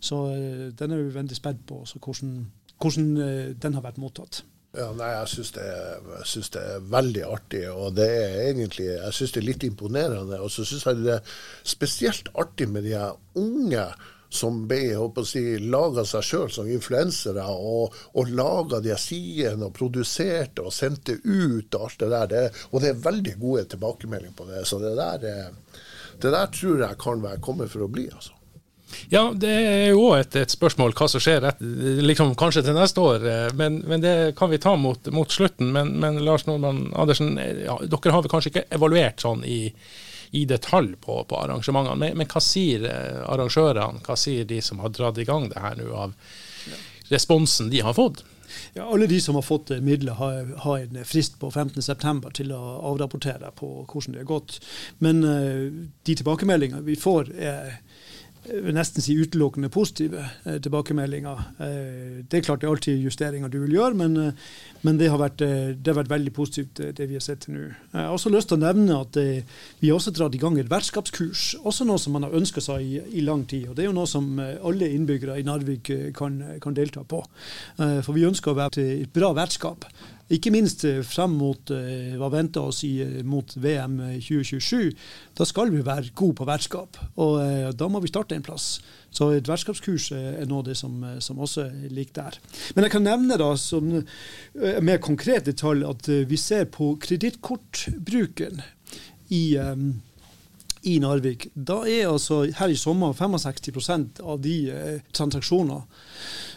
Så 0.00 0.24
eh, 0.32 0.68
den 0.76 0.94
er 0.94 1.02
vi 1.02 1.14
veldig 1.14 1.36
spent 1.36 1.66
på, 1.68 1.82
hvordan, 1.98 2.38
hvordan 2.80 3.10
eh, 3.24 3.50
den 3.60 3.76
har 3.76 3.84
vært 3.84 4.00
mottatt. 4.00 4.42
Ja, 4.70 4.92
nei, 4.94 5.08
Jeg 5.10 5.30
syns 5.32 5.50
det, 5.56 5.66
det, 6.54 6.60
er 6.62 6.86
veldig 6.92 7.22
artig, 7.26 7.64
og 7.74 7.96
det 7.96 8.06
er 8.06 8.36
egentlig, 8.52 8.86
jeg 8.92 9.16
synes 9.16 9.34
det 9.34 9.40
er 9.40 9.48
litt 9.48 9.66
imponerende. 9.66 10.38
Og 10.38 10.52
så 10.54 10.64
syns 10.64 10.86
jeg 10.86 11.02
det 11.02 11.16
er 11.16 11.34
spesielt 11.66 12.30
artig 12.38 12.68
med 12.70 12.86
de 12.86 12.94
unge 13.40 13.88
som 14.30 14.60
ble 14.70 14.94
si, 15.26 15.42
laga 15.58 16.04
seg 16.06 16.22
sjøl 16.22 16.52
som 16.54 16.70
influensere, 16.70 17.42
og, 17.50 17.96
og 18.14 18.30
laga 18.30 18.78
de 18.84 18.94
sidene 18.94 19.66
og 19.66 19.74
produserte 19.74 20.62
og 20.62 20.74
sendte 20.74 21.18
ut 21.18 21.74
og 21.74 21.88
alt 21.88 22.04
det 22.04 22.10
der. 22.14 22.30
Det, 22.30 22.44
og 22.70 22.84
det 22.84 22.92
er 22.92 23.06
veldig 23.10 23.38
gode 23.42 23.64
tilbakemeldinger 23.74 24.36
på 24.38 24.46
det. 24.52 24.62
Så 24.70 24.78
det 24.78 24.94
der, 24.94 25.50
det 26.22 26.30
der 26.30 26.54
tror 26.54 26.84
jeg 26.86 27.02
kan 27.02 27.26
være 27.26 27.42
kommet 27.42 27.74
for 27.74 27.88
å 27.88 27.90
bli. 27.90 28.06
altså. 28.06 28.38
Ja, 29.08 29.32
det 29.34 29.50
er 29.50 29.88
jo 29.90 30.10
et, 30.14 30.34
et, 30.38 30.52
spørsmål 30.52 30.94
hva 30.98 31.08
som 31.10 31.22
skjer 31.22 31.46
liksom, 32.04 32.34
kanskje 32.38 32.64
til 32.66 32.76
neste 32.76 33.02
år. 33.02 33.26
Eh, 33.26 33.48
men, 33.58 33.80
men, 33.86 34.02
det 34.04 34.14
kan 34.38 34.50
vi 34.52 34.60
ta 34.62 34.76
mot, 34.78 35.10
mot 35.14 35.30
slutten. 35.30 35.72
Men, 35.74 35.94
men, 36.02 36.20
Lars 36.26 36.46
Nordmann 36.46 36.88
Andersen, 36.94 37.36
eh, 37.38 37.64
ja, 37.66 37.78
dere 37.82 38.14
har 38.14 38.24
vel 38.24 38.32
kanskje 38.32 38.54
ikke 38.54 38.66
evaluert 38.76 39.22
sånn 39.22 39.44
i, 39.46 39.62
i 40.38 40.44
detalj 40.48 40.96
på, 41.02 41.20
på 41.30 41.40
arrangementene. 41.42 41.98
Men, 41.98 42.18
men, 42.20 42.30
hva 42.30 42.42
sier 42.44 42.86
eh, 42.90 43.22
arrangørene, 43.26 44.04
hva 44.06 44.18
sier 44.18 44.48
de 44.48 44.60
som 44.64 44.82
har 44.84 44.94
dratt 44.94 45.18
i 45.18 45.28
gang 45.28 45.50
det 45.50 45.62
her 45.62 45.78
nå, 45.80 45.90
av 45.94 46.14
responsen 47.10 47.72
de 47.72 47.82
har 47.82 47.96
fått? 47.98 48.24
Ja, 48.74 48.86
alle 48.86 49.06
de 49.06 49.20
som 49.22 49.36
har 49.38 49.46
fått 49.46 49.70
midler, 49.82 50.16
har, 50.18 50.54
har 50.64 50.78
en 50.78 51.04
frist 51.06 51.36
på 51.38 51.50
15.9 51.50 52.32
til 52.34 52.50
å 52.54 52.60
avrapportere 52.90 53.52
på 53.58 53.68
hvordan 53.84 54.16
det 54.16 54.24
har 54.24 54.30
gått. 54.30 54.58
Men 54.98 55.22
uh, 55.22 55.86
de 56.06 56.16
tilbakemeldingene 56.18 56.82
vi 56.86 56.96
får, 56.98 57.30
er 57.38 57.76
vil 58.48 58.74
nesten 58.74 59.04
si 59.04 59.14
utelukkende 59.20 59.68
positive 59.72 60.22
eh, 60.44 60.58
tilbakemeldinger. 60.62 61.42
Eh, 61.60 62.20
det 62.24 62.38
er 62.38 62.44
klart 62.46 62.62
det 62.62 62.68
er 62.68 62.72
alltid 62.72 63.04
justeringer 63.04 63.52
du 63.52 63.58
vil 63.64 63.76
gjøre, 63.76 63.96
men, 64.00 64.16
eh, 64.16 64.52
men 64.86 65.00
det, 65.00 65.10
har 65.12 65.20
vært, 65.20 65.44
eh, 65.44 65.72
det, 65.76 65.90
har 65.90 65.98
vært, 66.00 66.12
veldig 66.12 66.32
positivt 66.34 66.80
det 66.96 67.08
vi 67.08 67.18
har 67.18 67.24
sett 67.24 67.44
til 67.44 67.56
nå. 67.56 67.66
Jeg 67.92 68.00
har 68.00 68.14
også 68.14 68.32
lyst 68.32 68.50
til 68.50 68.58
å 68.58 68.62
nevne 68.64 69.00
at 69.00 69.18
vi 69.20 69.90
har 69.90 69.98
også 69.98 70.14
dratt 70.16 70.34
i 70.34 70.40
gang 70.40 70.56
et 70.58 70.70
vertskapskurs. 70.70 71.44
Også 71.68 71.86
noe 71.88 72.00
som 72.00 72.16
man 72.16 72.26
har 72.26 72.36
ønska 72.36 72.62
seg 72.64 72.86
i, 72.86 73.02
i, 73.20 73.24
lang 73.26 73.44
tid. 73.50 73.68
og 73.68 73.76
Det 73.76 73.84
er 73.84 73.90
jo 73.90 73.96
noe 73.96 74.08
som 74.10 74.32
alle 74.40 74.88
innbyggere 74.88 75.38
i 75.38 75.44
Narvik 75.46 75.92
kan, 76.16 76.40
kan 76.62 76.76
delta 76.76 77.04
på. 77.04 77.20
For 77.76 78.16
vi 78.16 78.26
ønsker 78.28 78.52
å 78.52 78.58
være 78.58 78.86
et 79.04 79.12
bra 79.14 79.32
vertskap 79.36 79.86
ikke 80.30 80.52
minst 80.54 80.84
eh, 80.86 81.00
frem 81.06 81.32
mot 81.38 81.72
eh, 81.74 82.14
hva 82.18 82.30
venter 82.32 82.68
oss 82.70 82.82
i, 82.86 82.92
eh, 83.02 83.20
mot 83.26 83.50
VM 83.58 83.98
2027. 84.22 84.90
Da 85.38 85.46
skal 85.48 85.72
vi 85.74 85.82
være 85.86 86.12
gode 86.18 86.38
på 86.38 86.46
vertskap, 86.48 86.98
og 87.20 87.40
da 87.76 87.88
må 87.90 88.02
vi 88.02 88.10
starte 88.10 88.36
en 88.36 88.44
plass. 88.46 88.78
Så 89.10 89.32
et 89.34 89.48
vertskapskurs 89.48 90.10
er 90.14 90.46
noe 90.46 90.62
av 90.62 90.68
det 90.68 90.76
som, 90.78 91.00
som 91.22 91.40
også 91.42 91.66
ligger 91.90 92.20
der. 92.20 92.38
Men 92.76 92.86
jeg 92.86 92.94
kan 92.94 93.06
nevne 93.06 93.38
da 93.40 93.48
som 93.58 93.88
mer 94.86 95.00
konkrete 95.02 95.54
tall 95.58 95.82
at 95.88 96.06
vi 96.06 96.38
ser 96.38 96.68
på 96.70 96.92
kredittkortbruken 97.02 98.62
i 99.34 99.44
i 100.82 100.96
Narvik. 101.00 101.50
Da 101.54 101.82
er 101.88 102.08
altså 102.08 102.44
her 102.56 102.72
i 102.72 102.78
sommer 102.78 103.12
65% 103.16 104.22
av 104.24 104.40
de 104.44 104.54
eh, 104.72 105.02
transaksjoner 105.12 105.82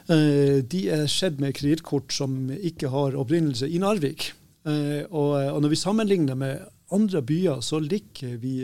de 0.07 0.79
er 0.91 1.05
skjedd 1.07 1.37
med 1.39 1.55
kredittkort 1.55 2.11
som 2.11 2.49
ikke 2.51 2.89
har 2.91 3.15
opprinnelse 3.15 3.69
i 3.71 3.79
Narvik. 3.79 4.31
Og, 4.65 5.31
og 5.37 5.61
når 5.63 5.71
vi 5.71 5.79
sammenligner 5.79 6.35
med 6.39 6.65
andre 6.93 7.21
byer, 7.23 7.61
så 7.63 7.79
ligger 7.79 8.35
vi 8.41 8.57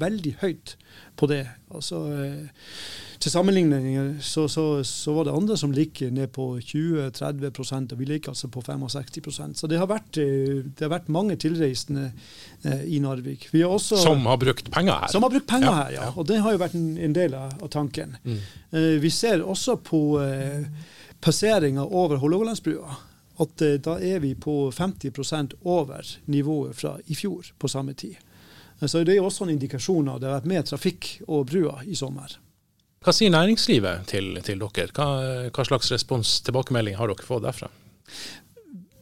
veldig 0.00 0.34
høyt 0.42 0.74
på 1.18 1.28
det. 1.30 1.44
Altså, 1.70 2.02
til 3.20 3.32
sammenligning 3.32 4.20
så, 4.24 4.46
så, 4.48 4.84
så, 4.84 5.12
var 5.12 5.26
det 5.28 5.34
andre 5.36 5.56
som 5.60 5.72
ligger 5.76 6.10
ned 6.10 6.30
på 6.32 6.46
20-30% 6.56 7.92
og 7.92 8.00
vi 8.00 8.08
ligger 8.08 8.32
altså 8.32 8.48
på 8.48 8.62
65% 8.64 9.60
Så 9.60 9.68
det 9.68 9.78
har 9.78 9.90
vært, 9.90 10.16
eh, 10.16 10.62
det 10.64 10.86
har 10.86 10.94
vært 10.94 11.10
mange 11.12 11.36
tilreisende 11.36 12.06
eh, 12.64 12.86
i 12.88 13.00
Narvik. 13.04 13.50
Har 13.52 13.76
også, 13.76 14.00
som 14.00 14.24
har 14.24 14.40
brukt 14.40 14.72
penger 14.72 15.04
her? 15.04 15.12
Som 15.12 15.26
har 15.26 15.34
brukt 15.34 15.48
penger 15.50 15.68
ja, 15.68 15.76
her, 15.82 15.92
ja. 15.98 16.08
Og 16.16 16.28
det 16.28 16.40
har 16.40 16.56
jo 16.56 16.62
vært 16.64 16.78
en, 16.80 16.88
en 16.96 17.16
del 17.16 17.36
av, 17.36 17.60
tanken. 17.68 18.16
Mm. 18.24 18.40
Eh, 18.72 18.96
vi 19.04 19.12
ser 19.12 19.44
også 19.44 19.76
på 19.84 20.00
passeringa 21.20 21.84
over 21.84 22.16
Hålogalandsbrua 22.22 22.96
at 23.40 23.62
da 23.84 23.94
er 24.04 24.20
vi 24.20 24.34
på 24.36 24.68
50% 24.72 25.60
over 25.68 26.08
nivået 26.28 26.76
fra 26.76 26.96
i 27.08 27.16
fjor 27.16 27.52
på 27.58 27.68
samme 27.68 27.92
tid. 27.92 28.16
Så 28.80 29.04
Det 29.04 29.16
er 29.16 29.24
også 29.24 29.44
en 29.44 29.52
indikasjon 29.52 30.08
av 30.08 30.16
at 30.16 30.20
det 30.20 30.28
har 30.28 30.38
vært 30.40 30.52
mer 30.52 30.64
trafikk 30.64 31.08
over 31.26 31.44
brua 31.44 31.82
i 31.84 31.96
sommer. 31.96 32.36
Hva 33.00 33.14
sier 33.16 33.30
næringslivet 33.32 34.02
til, 34.10 34.34
til 34.44 34.60
dere? 34.60 34.90
Hva, 34.92 35.06
hva, 35.48 35.64
slags 35.64 35.88
respons, 35.88 36.34
tilbakemelding 36.44 36.98
har 36.98 37.08
dere 37.08 37.24
fått 37.24 37.46
derfra? 37.46 37.70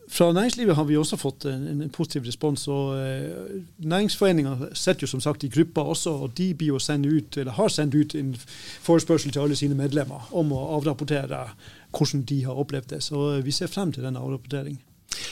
Fra 0.09 0.29
næringslivet 0.33 0.79
har 0.79 0.87
vi 0.87 0.95
også 0.97 1.19
fått 1.19 1.49
en, 1.51 1.65
en 1.83 1.91
positiv 1.91 2.29
respons. 2.29 2.69
og 2.71 2.95
eh, 2.95 3.59
Næringsforeninga 3.83 4.71
sitter 4.71 5.03
jo 5.03 5.11
som 5.11 5.25
sagt 5.25 5.43
i 5.43 5.51
grupper 5.51 5.91
også, 5.97 6.15
og 6.15 6.39
de 6.39 6.53
blir 6.55 6.77
jo 6.77 6.79
sendt 6.79 7.11
ut, 7.11 7.41
eller 7.43 7.59
har 7.59 7.75
sendt 7.75 7.99
ut 7.99 8.15
en 8.15 8.37
forespørsel 8.39 9.35
til 9.35 9.43
alle 9.43 9.59
sine 9.59 9.75
medlemmer 9.75 10.31
om 10.31 10.55
å 10.55 10.63
avrapportere 10.79 11.43
hvordan 11.91 12.23
de 12.31 12.45
har 12.47 12.63
opplevd 12.63 12.95
det. 12.95 13.03
Så 13.03 13.33
eh, 13.33 13.43
vi 13.43 13.57
ser 13.59 13.67
frem 13.67 13.91
til 13.91 14.07
denne 14.07 14.23
avrapporteringen. 14.23 14.79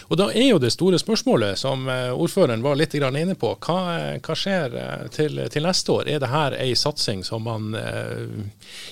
Og 0.08 0.18
Da 0.18 0.28
er 0.32 0.50
jo 0.50 0.60
det 0.62 0.72
store 0.74 0.98
spørsmålet, 1.00 1.58
som 1.58 1.88
eh, 1.90 2.12
ordføreren 2.14 2.62
var 2.64 2.78
litt 2.78 2.94
inne 2.94 3.34
på, 3.38 3.52
hva, 3.66 3.78
hva 4.22 4.36
skjer 4.38 4.76
eh, 4.78 5.04
til, 5.12 5.40
til, 5.52 5.66
neste 5.66 5.92
år? 5.92 6.08
Er 6.08 6.22
det 6.22 6.32
her 6.32 6.56
ei 6.62 6.74
satsing 6.78 7.24
som 7.26 7.44
man 7.46 7.74
eh, 7.74 8.24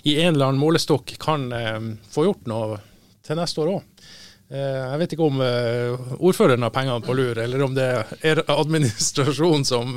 i 0.02 0.18
en 0.20 0.34
eller 0.34 0.50
annen 0.50 0.60
målestokk 0.60 1.16
kan 1.22 1.50
eh, 1.52 1.80
få 2.10 2.26
gjort 2.28 2.50
noe 2.50 2.80
til 3.24 3.40
neste 3.40 3.62
år 3.62 3.72
òg? 3.76 4.10
Eh, 4.50 4.82
jeg 4.82 5.00
vet 5.00 5.16
ikke 5.16 5.30
om 5.30 5.40
eh, 5.46 6.04
ordføreren 6.18 6.66
har 6.66 6.74
pengene 6.74 7.06
på 7.06 7.16
lur, 7.16 7.38
eller 7.38 7.64
om 7.64 7.78
det 7.78 7.88
er 8.20 8.44
administrasjonen 8.50 9.64
som, 9.64 9.96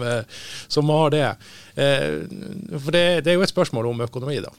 som 0.67 0.95
har 0.95 1.13
det. 1.13 1.28
For 1.78 2.93
det, 2.93 3.06
det, 3.26 3.34
er 3.34 3.38
jo 3.38 3.45
et 3.45 3.54
spørsmål 3.54 3.91
om 3.91 4.08
økonomi, 4.08 4.39
da. 4.45 4.54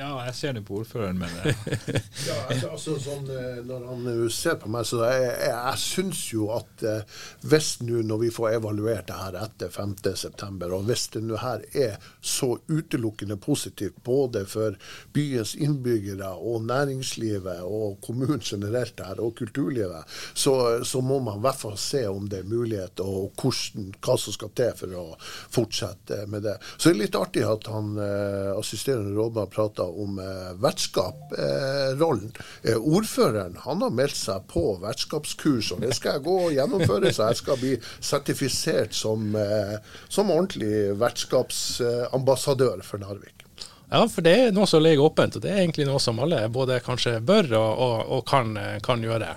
Ja, 0.00 0.14
jeg 0.24 0.34
ser 0.34 0.54
det 0.56 0.62
på 0.64 0.78
ordføreren, 0.80 1.18
men 1.20 1.32
ja, 2.28 2.36
altså, 2.48 2.70
altså, 2.72 2.94
sånn, 3.04 3.26
eh, 3.34 3.58
Når 3.68 3.82
han 3.84 4.06
eh, 4.08 4.22
ser 4.32 4.56
på 4.62 4.70
meg, 4.72 4.86
så 4.88 5.02
jeg, 5.04 5.26
jeg, 5.26 5.50
jeg 5.50 5.80
syns 5.82 6.20
jo 6.30 6.46
at 6.56 6.84
eh, 6.88 7.18
hvis 7.50 7.68
nå 7.84 8.00
når 8.08 8.22
vi 8.22 8.30
får 8.32 8.54
evaluert 8.56 9.10
det 9.10 9.18
her 9.18 9.36
etter 9.42 9.72
5.9, 9.74 10.70
og 10.70 10.86
hvis 10.88 11.04
det 11.12 11.22
nå 11.26 11.40
her 11.42 11.66
er 11.76 11.98
så 12.24 12.54
utelukkende 12.70 13.36
positivt 13.44 13.98
både 14.06 14.46
for 14.48 14.78
byens 15.12 15.52
innbyggere 15.60 16.30
og 16.38 16.64
næringslivet 16.70 17.60
og 17.66 18.00
kommunen 18.04 18.40
generelt 18.40 19.04
her, 19.04 19.20
og 19.20 19.36
kulturlivet, 19.36 20.08
så, 20.32 20.80
så 20.86 21.04
må 21.04 21.20
man 21.26 21.42
i 21.42 21.44
hvert 21.44 21.60
fall 21.60 21.76
se 21.80 22.06
om 22.08 22.24
det 22.30 22.40
er 22.40 22.48
mulighet 22.48 23.04
og 23.04 23.36
hvordan, 23.36 23.92
hva 24.00 24.16
som 24.16 24.36
skal 24.36 24.54
til 24.56 24.72
for 24.80 24.96
å 24.96 25.06
fortsette 25.20 26.24
med 26.30 26.46
det. 26.48 26.56
Så 26.78 26.88
det 26.88 26.94
er 26.94 27.02
litt 27.02 27.20
artig 27.20 27.44
at 27.44 27.68
han 27.68 27.92
assisterende 28.00 29.12
rådmann 29.18 29.52
prater 29.52 29.89
om 29.90 30.18
eh, 30.22 30.52
vertskapsrollen. 30.62 32.32
Eh, 32.62 32.78
ordføreren 32.78 33.58
han 33.64 33.82
har 33.84 33.92
meldt 33.94 34.18
seg 34.18 34.46
på 34.50 34.76
vertskapskurs, 34.82 35.72
og 35.74 35.84
det 35.84 35.94
skal 35.98 36.18
jeg 36.18 36.26
gå 36.28 36.36
og 36.46 36.54
gjennomføre, 36.56 37.12
så 37.14 37.30
jeg 37.30 37.40
skal 37.42 37.60
bli 37.60 37.74
sertifisert 37.98 38.96
som, 38.96 39.34
eh, 39.36 39.76
som 40.08 40.32
ordentlig 40.32 40.94
vertskapsambassadør 41.00 42.84
for 42.86 43.02
Narvik. 43.02 43.46
Ja, 43.90 44.04
for 44.06 44.22
det 44.22 44.36
er 44.38 44.52
noe 44.54 44.70
som 44.70 44.84
ligger 44.84 45.08
åpent, 45.08 45.36
og 45.36 45.42
det 45.42 45.50
er 45.50 45.64
egentlig 45.64 45.88
noe 45.88 46.00
som 46.02 46.20
alle 46.22 46.44
både 46.52 46.78
kanskje 46.86 47.18
bør 47.26 47.56
og, 47.58 47.70
og, 47.86 47.96
og 48.18 48.26
kan, 48.30 48.54
kan 48.86 49.02
gjøre. 49.02 49.34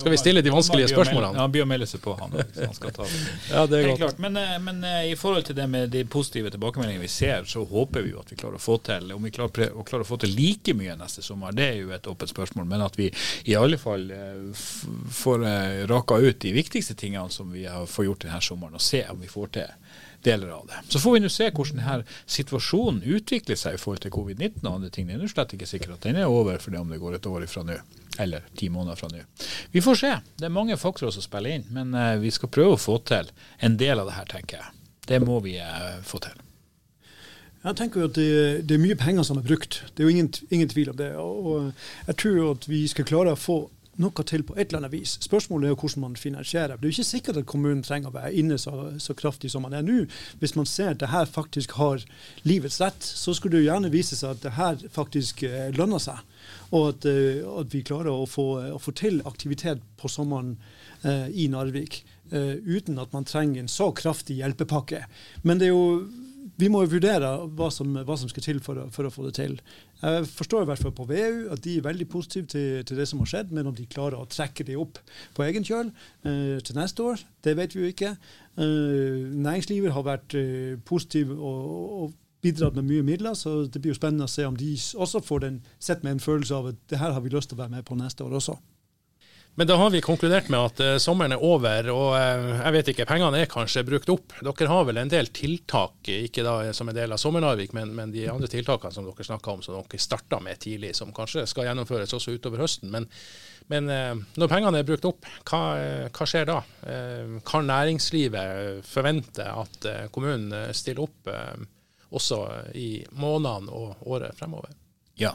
Skal 0.00 0.14
vi 0.14 0.18
stille 0.18 0.42
de 0.42 0.50
vanskelige 0.50 0.88
spørsmålene? 0.88 1.36
Ja, 1.36 1.44
han 1.44 1.52
blir 1.52 1.66
å 1.66 1.68
melde 1.68 1.86
seg 1.88 2.00
på, 2.00 2.14
han. 2.16 2.32
han 2.32 2.76
skal 2.76 2.94
ta 2.96 3.04
det. 3.04 3.20
ja, 3.52 3.64
det 3.68 3.80
er 3.80 3.90
godt. 4.00 4.20
Men, 4.22 4.38
eh, 4.40 4.56
men, 4.62 4.80
eh, 4.84 5.10
i 5.12 5.16
forhold 5.18 5.44
til 5.50 5.58
det 5.58 5.66
med 5.68 5.92
de 5.92 6.04
positive 6.08 6.52
tilbakemeldingene 6.54 7.04
vi 7.04 7.12
ser, 7.12 7.44
så 7.50 7.64
håper 7.68 8.06
vi 8.06 8.14
jo 8.14 8.22
at 8.22 8.32
vi 8.32 8.38
klarer 8.40 8.56
å 8.56 8.62
få 8.62 8.78
til 8.86 9.12
Om 9.12 9.28
vi 9.28 9.32
klarer, 9.36 9.74
å, 9.76 9.84
klarer 9.84 10.06
å 10.06 10.08
få 10.08 10.20
til 10.22 10.32
like 10.36 10.74
mye 10.78 10.96
neste 10.96 11.24
sommer, 11.26 11.52
det 11.56 11.68
er 11.68 11.80
jo 11.82 11.92
et 11.96 12.08
åpent 12.08 12.32
spørsmål. 12.32 12.68
Men 12.70 12.86
at 12.86 12.96
vi 12.96 13.10
i 13.44 13.56
alle 13.58 13.80
fall 13.80 14.08
eh, 14.14 14.64
får 15.20 15.44
raka 15.90 16.20
ut 16.20 16.40
de 16.40 16.54
viktigste 16.56 16.96
tingene 16.96 17.28
som 17.32 17.52
vi 17.52 17.66
har 17.68 17.84
fått 17.90 18.08
gjort 18.08 18.24
denne 18.24 18.40
sommeren, 18.44 18.80
og 18.80 18.84
se 18.84 19.04
om 19.12 19.20
vi 19.20 19.28
får 19.30 19.52
til 19.58 19.76
deler 20.22 20.50
av 20.54 20.66
det. 20.66 20.80
Så 20.92 21.00
får 21.00 21.14
vi 21.14 21.20
nå 21.20 21.30
se 21.32 21.48
hvordan 21.50 21.80
denne 21.80 22.18
situasjonen 22.30 23.00
utvikler 23.16 23.58
seg 23.58 23.76
i 23.76 23.80
forhold 23.80 24.02
til 24.04 24.12
covid-19 24.14 24.60
og 24.64 24.74
andre 24.74 24.90
ting. 24.92 25.08
Det 25.08 25.16
er 25.16 25.32
slett 25.32 25.54
ikke 25.56 25.68
sikkert 25.70 25.96
at 25.96 26.08
den 26.08 26.20
er 26.20 26.28
over 26.28 26.60
for 26.60 26.74
det 26.74 26.82
om 26.82 26.92
det 26.92 27.00
går 27.00 27.16
et 27.16 27.30
år 27.30 27.46
ifra 27.46 27.64
nå, 27.66 27.78
eller 28.20 28.44
ti 28.58 28.68
måneder 28.72 29.00
fra 29.00 29.10
nå. 29.12 29.24
Vi 29.72 29.84
får 29.84 30.02
se. 30.02 30.12
Det 30.36 30.48
er 30.48 30.54
mange 30.54 30.78
faktorer 30.80 31.14
som 31.14 31.24
spiller 31.24 31.56
inn, 31.56 31.66
men 31.74 31.96
uh, 31.96 32.18
vi 32.20 32.32
skal 32.34 32.52
prøve 32.52 32.76
å 32.76 32.80
få 32.80 33.00
til 33.08 33.32
en 33.64 33.80
del 33.80 34.02
av 34.02 34.10
det 34.10 34.18
her, 34.18 34.30
tenker 34.30 34.60
jeg. 34.60 34.78
Det 35.10 35.20
må 35.24 35.40
vi 35.44 35.56
uh, 35.58 35.98
få 36.06 36.22
til. 36.24 36.36
Jeg 37.60 37.76
tenker 37.76 38.00
jo 38.00 38.08
at 38.08 38.16
det, 38.16 38.30
det, 38.64 38.76
er 38.76 38.80
mye 38.80 38.96
penger 38.96 39.26
som 39.26 39.36
er 39.36 39.44
brukt. 39.44 39.82
Det 39.92 40.00
er 40.00 40.08
jo 40.08 40.14
ingen, 40.14 40.30
ingen 40.48 40.68
tvil 40.70 40.94
om 40.94 40.96
det. 40.96 41.10
Og 41.20 41.72
jeg 42.06 42.16
tror 42.22 42.38
jo 42.38 42.52
at 42.54 42.64
vi 42.70 42.86
skal 42.88 43.08
klare 43.08 43.34
å 43.36 43.40
få 43.40 43.58
noe 44.00 44.24
til 44.26 44.44
på 44.46 44.56
et 44.56 44.70
eller 44.70 44.82
annet 44.82 44.94
vis. 44.94 45.16
Spørsmålet 45.24 45.70
er 45.70 45.76
hvordan 45.76 46.04
man 46.04 46.16
finansierer. 46.18 46.76
Det 46.76 46.86
er 46.86 46.90
jo 46.90 46.96
ikke 46.98 47.10
sikkert 47.10 47.40
at 47.40 47.48
kommunen 47.50 47.82
trenger 47.86 48.10
å 48.10 48.16
være 48.16 48.32
inne 48.40 48.58
så, 48.60 48.74
så 49.02 49.16
kraftig 49.18 49.52
som 49.52 49.64
man 49.66 49.76
er 49.76 49.84
nå. 49.86 50.04
Hvis 50.40 50.56
man 50.58 50.68
ser 50.68 50.94
at 50.94 51.02
det 51.02 51.10
her 51.12 51.28
faktisk 51.30 51.76
har 51.78 52.04
livets 52.48 52.80
rett, 52.82 53.02
så 53.04 53.34
skulle 53.36 53.58
det 53.58 53.64
jo 53.64 53.70
gjerne 53.70 53.92
vise 53.92 54.18
seg 54.18 54.36
at 54.36 54.44
det 54.44 54.54
her 54.56 54.80
faktisk 54.94 55.44
eh, 55.48 55.68
lønner 55.76 56.02
seg. 56.02 56.22
Og 56.70 56.94
at, 56.94 57.08
eh, 57.10 57.42
at 57.44 57.74
vi 57.74 57.84
klarer 57.86 58.12
å 58.14 58.28
få, 58.30 58.46
å 58.76 58.80
få, 58.80 58.94
til 58.96 59.20
aktivitet 59.28 59.82
på 60.00 60.10
sommeren 60.10 60.56
eh, 61.02 61.28
i 61.30 61.50
Narvik. 61.52 62.02
Uh, 62.30 62.62
uten 62.62 62.94
at 63.02 63.10
man 63.10 63.24
trenger 63.26 63.58
en 63.58 63.66
så 63.66 63.88
kraftig 63.90 64.36
hjelpepakke. 64.38 65.00
Men 65.42 65.58
det 65.58 65.66
er 65.66 65.72
jo 65.72 66.04
vi 66.60 66.68
må 66.72 66.82
jo 66.84 66.92
vurdere 66.94 67.30
hva 67.56 67.68
som, 67.72 67.94
hva 68.06 68.16
som 68.20 68.30
skal 68.30 68.44
til 68.44 68.60
for 68.64 68.78
å, 68.82 68.86
for 68.94 69.08
å, 69.08 69.12
få 69.12 69.26
det 69.26 69.34
til. 69.38 69.56
Jeg 70.02 70.28
forstår 70.28 70.64
i 70.64 70.70
hvert 70.70 70.82
fall 70.82 70.94
på 70.96 71.06
VU 71.08 71.50
at 71.54 71.62
de 71.64 71.76
er 71.78 71.86
veldig 71.86 72.06
positive 72.12 72.50
til, 72.52 72.80
til, 72.86 73.00
det 73.00 73.08
som 73.08 73.22
har 73.22 73.30
skjedd, 73.32 73.52
men 73.56 73.68
om 73.70 73.76
de 73.76 73.88
klarer 73.90 74.18
å 74.20 74.28
trekke 74.30 74.66
det 74.68 74.78
opp 74.80 75.00
på 75.36 75.44
egen 75.46 75.66
kjøl 75.66 75.90
eh, 75.90 76.56
til 76.64 76.78
neste 76.78 77.06
år, 77.12 77.22
det 77.44 77.56
vet 77.58 77.76
vi 77.76 77.84
jo 77.84 77.92
ikke. 77.92 78.14
Eh, 78.60 79.20
næringslivet 79.46 79.94
har 79.96 80.06
vært 80.06 80.36
eh, 80.38 80.74
positiv 80.88 81.32
og, 81.36 81.70
og, 82.00 82.18
bidratt 82.40 82.72
med 82.78 82.86
mye 82.88 83.04
midler, 83.04 83.34
så 83.36 83.66
det 83.68 83.82
blir 83.84 83.92
jo 83.92 83.98
spennende 83.98 84.24
å 84.24 84.32
se 84.32 84.46
om 84.48 84.54
de 84.56 84.70
også 84.72 85.20
får 85.20 85.42
den, 85.44 85.58
sett 85.76 86.00
med 86.06 86.14
en 86.14 86.22
følelse 86.24 86.56
av 86.56 86.70
at 86.70 86.78
det 86.88 86.96
her 86.96 87.12
har 87.12 87.20
vi 87.20 87.32
lyst 87.34 87.52
til 87.52 87.58
å 87.58 87.60
være 87.66 87.74
med 87.74 87.84
på 87.84 87.98
neste 88.00 88.24
år 88.24 88.38
også. 88.38 88.54
Men 89.54 89.66
da 89.66 89.76
har 89.76 89.90
vi 89.90 90.00
konkludert 90.00 90.48
med 90.48 90.60
at 90.60 90.80
uh, 90.80 90.96
sommeren 91.02 91.34
er 91.34 91.42
over, 91.44 91.88
og 91.92 92.12
uh, 92.14 92.60
jeg 92.62 92.74
vet 92.76 92.90
ikke, 92.92 93.06
pengene 93.10 93.42
er 93.42 93.50
kanskje 93.50 93.82
brukt 93.86 94.12
opp. 94.12 94.36
Dere 94.46 94.68
har 94.70 94.86
vel 94.88 95.00
en 95.02 95.10
del 95.10 95.30
tiltak, 95.34 96.06
ikke 96.06 96.44
da 96.46 96.54
som 96.76 96.88
en 96.88 96.96
del 96.96 97.12
av 97.12 97.20
Sommer-Narvik, 97.20 97.74
men, 97.76 97.92
men, 97.96 98.14
de 98.14 98.28
andre 98.30 98.48
tiltakene 98.50 98.94
som 98.94 99.08
dere 99.08 99.26
snakka 99.26 99.56
om, 99.56 99.64
som 99.66 99.76
dere 99.76 100.00
starta 100.00 100.38
med 100.44 100.62
tidlig, 100.62 100.94
som 100.96 101.10
kanskje 101.12 101.44
skal 101.50 101.66
gjennomføres 101.66 102.14
også 102.16 102.36
utover 102.38 102.62
høsten. 102.62 102.94
Men, 102.94 103.08
men 103.72 103.90
uh, 103.90 104.14
når 104.38 104.52
pengene 104.54 104.80
er 104.80 104.88
brukt 104.88 105.10
opp, 105.10 105.28
hva, 105.50 105.62
hva 106.08 106.30
skjer 106.30 106.48
da? 106.48 106.62
kan 107.46 107.68
næringslivet 107.68 108.86
forvente 108.86 109.44
at 109.44 109.86
kommunen 110.14 110.72
stiller 110.74 111.04
opp 111.04 111.30
også 112.10 112.40
i 112.78 113.02
månedene 113.12 113.74
og 113.74 114.08
året 114.10 114.38
fremover? 114.38 114.72
Ja. 115.20 115.34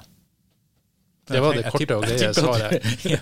Det 1.27 1.41
var 1.41 1.57
det 1.57 1.65
korte 1.73 1.97
og 1.97 2.05
greie 2.05 2.31
svaret. 2.37 2.85
ja, 3.13 3.19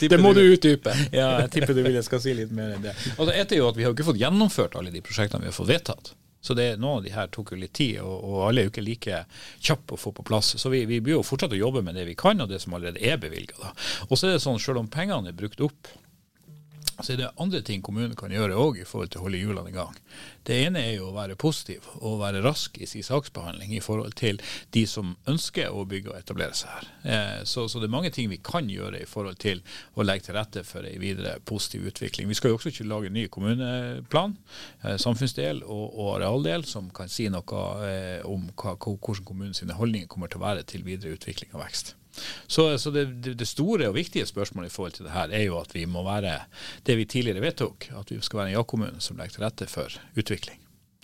det 0.00 0.18
må 0.18 0.32
du 0.34 0.42
utdype. 0.42 0.94
ja, 1.14 1.28
jeg 1.44 1.52
tipper 1.54 1.76
du 1.76 1.82
vil 1.86 1.98
jeg 1.98 2.06
skal 2.06 2.22
si 2.22 2.34
litt 2.34 2.54
mer 2.54 2.74
enn 2.74 2.86
det. 2.88 2.94
Altså, 3.16 3.32
et 3.32 3.52
er 3.54 3.60
jo 3.60 3.68
at 3.70 3.78
Vi 3.78 3.86
har 3.86 3.94
ikke 3.94 4.08
fått 4.08 4.22
gjennomført 4.22 4.78
alle 4.78 4.94
de 4.94 5.02
prosjektene 5.04 5.46
vi 5.46 5.52
har 5.52 5.56
fått 5.56 5.70
vedtatt. 5.70 6.14
Så 6.46 6.54
det, 6.54 6.66
Noen 6.78 7.00
av 7.00 7.06
de 7.06 7.12
her 7.14 7.30
tok 7.34 7.52
jo 7.54 7.58
litt 7.58 7.74
tid, 7.74 8.00
og, 8.02 8.16
og 8.22 8.42
alle 8.46 8.62
er 8.62 8.68
jo 8.68 8.72
ikke 8.74 8.84
like 8.86 9.22
kjappe 9.58 9.96
å 9.96 9.98
få 9.98 10.12
på 10.14 10.24
plass. 10.26 10.52
Så 10.60 10.70
vi, 10.70 10.84
vi 10.86 11.00
blir 11.02 11.18
jo 11.18 11.26
fortsatt 11.26 11.54
å 11.54 11.58
jobbe 11.58 11.82
med 11.86 11.98
det 11.98 12.04
vi 12.06 12.14
kan, 12.18 12.42
og 12.42 12.50
det 12.50 12.60
som 12.62 12.76
allerede 12.76 13.02
er 13.02 13.18
bevilga. 13.22 13.72
Og 14.06 14.14
så 14.14 14.28
er 14.28 14.36
det 14.36 14.44
sånn, 14.44 14.60
selv 14.62 14.82
om 14.82 14.90
pengene 14.90 15.32
er 15.32 15.38
brukt 15.38 15.62
opp, 15.66 15.90
så 17.02 17.12
er 17.12 17.20
det 17.20 17.32
andre 17.42 17.60
ting 17.66 17.82
kommunen 17.84 18.16
kan 18.16 18.32
gjøre 18.32 18.56
òg 18.56 18.80
i 18.80 18.86
forhold 18.88 19.10
til 19.12 19.20
å 19.20 19.26
holde 19.26 19.40
hjulene 19.40 19.72
i 19.72 19.74
gang. 19.74 19.96
Det 20.46 20.56
ene 20.64 20.80
er 20.80 20.94
jo 20.96 21.10
å 21.10 21.16
være 21.16 21.36
positiv 21.40 21.84
og 21.98 22.20
være 22.22 22.40
rask 22.44 22.78
i 22.80 22.88
sin 22.88 23.04
saksbehandling 23.04 23.74
i 23.76 23.82
forhold 23.84 24.14
til 24.16 24.40
de 24.72 24.84
som 24.88 25.12
ønsker 25.28 25.74
å 25.74 25.84
bygge 25.88 26.12
og 26.12 26.18
etablere 26.20 26.56
seg 26.56 26.72
her. 26.72 26.88
Eh, 27.02 27.42
så, 27.44 27.66
så, 27.68 27.82
det 27.82 27.90
er 27.90 27.96
mange 27.96 28.12
ting 28.14 28.30
vi 28.32 28.40
kan 28.40 28.70
gjøre 28.70 29.02
i 29.02 29.10
forhold 29.10 29.40
til 29.42 29.60
å 29.94 30.06
legge 30.06 30.28
til 30.28 30.38
rette 30.38 30.64
for 30.66 30.88
en 30.88 31.02
videre 31.02 31.36
positiv 31.44 31.90
utvikling. 31.90 32.30
Vi 32.30 32.38
skal 32.38 32.52
jo 32.54 32.60
også 32.60 32.72
ikke 32.72 32.88
lage 32.88 33.10
en 33.10 33.18
ny 33.18 33.26
kommuneplan, 33.32 34.38
eh, 34.84 34.96
samfunnsdel 35.02 35.62
og, 35.66 35.86
og, 35.90 36.10
arealdel, 36.16 36.64
som 36.68 36.88
kan 36.94 37.12
si 37.12 37.28
noe 37.32 37.66
eh, 37.90 38.24
om 38.24 38.48
hva, 38.54 38.78
hvordan 38.80 39.26
kommunens 39.26 39.64
holdninger 39.66 40.08
kommer 40.08 40.32
til 40.32 40.40
å 40.40 40.46
være 40.46 40.64
til 40.68 40.86
videre 40.86 41.18
utvikling 41.18 41.52
og 41.52 41.64
vekst. 41.66 41.96
Så, 42.46 42.68
så 42.78 42.92
det, 42.94 43.06
det, 43.26 43.48
store 43.48 43.90
og 43.90 43.96
viktige 43.98 44.26
spørsmålet 44.26 44.70
i 44.70 44.74
forhold 44.74 44.96
til 44.96 45.08
det 45.08 45.14
her 45.14 45.34
er 45.34 45.44
jo 45.46 45.58
at 45.60 45.74
vi 45.74 45.84
må 45.90 46.04
være 46.06 46.38
det 46.86 46.96
vi 46.98 47.04
tidligere 47.04 47.44
vedtok, 47.44 47.90
at 47.98 48.12
vi 48.12 48.20
skal 48.20 48.42
være 48.42 48.52
en 48.52 48.58
ja-kommune 48.58 49.02
som 49.04 49.18
legger 49.18 49.36
til 49.36 49.46
rette 49.46 49.70
for 49.70 50.00
utvikling. 50.16 50.60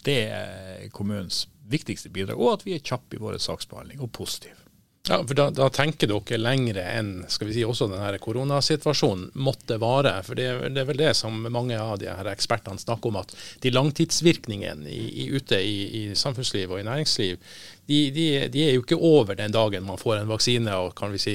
Det 0.06 0.18
er 0.34 0.88
kommunens 0.94 1.46
viktigste 1.70 2.10
bidrag, 2.10 2.40
og 2.40 2.58
at 2.58 2.66
vi 2.66 2.74
er 2.74 2.82
kjappe 2.84 3.16
i 3.16 3.22
vår 3.22 3.38
saksbehandling 3.42 4.02
og 4.02 4.10
positive. 4.14 4.61
Ja, 5.08 5.16
for 5.26 5.34
da, 5.34 5.48
da, 5.50 5.66
tenker 5.74 6.06
dere 6.06 6.36
lengre 6.38 6.82
enn 6.94 7.24
skal 7.26 7.48
vi 7.48 7.56
si, 7.56 7.62
også 7.66 7.88
denne 7.90 8.20
koronasituasjonen 8.22 9.32
måtte 9.42 9.80
vare. 9.82 10.12
For 10.22 10.38
det, 10.38 10.46
det, 10.68 10.84
er 10.84 10.86
vel 10.86 11.00
det 11.00 11.16
som 11.18 11.40
mange 11.50 11.74
av 11.74 11.96
de 11.98 12.06
her 12.06 12.30
ekspertene 12.30 12.78
snakker 12.78 13.10
om, 13.10 13.18
at 13.18 13.34
de 13.64 13.72
langtidsvirkningene 13.74 14.86
i, 14.86 15.00
i, 15.24 15.26
ute 15.34 15.58
i, 15.58 15.74
i, 15.98 16.02
samfunnsliv 16.14 16.70
og 16.70 16.84
i 16.84 16.86
næringsliv, 16.86 17.42
de, 17.90 17.98
de, 18.14 18.28
de, 18.54 18.62
er 18.62 18.76
jo 18.76 18.84
ikke 18.84 19.00
over 19.02 19.34
den 19.42 19.50
dagen 19.50 19.88
man 19.88 19.98
får 19.98 20.20
en 20.20 20.30
vaksine 20.30 20.78
og 20.78 20.94
kan 20.94 21.10
vi 21.10 21.18
si 21.18 21.34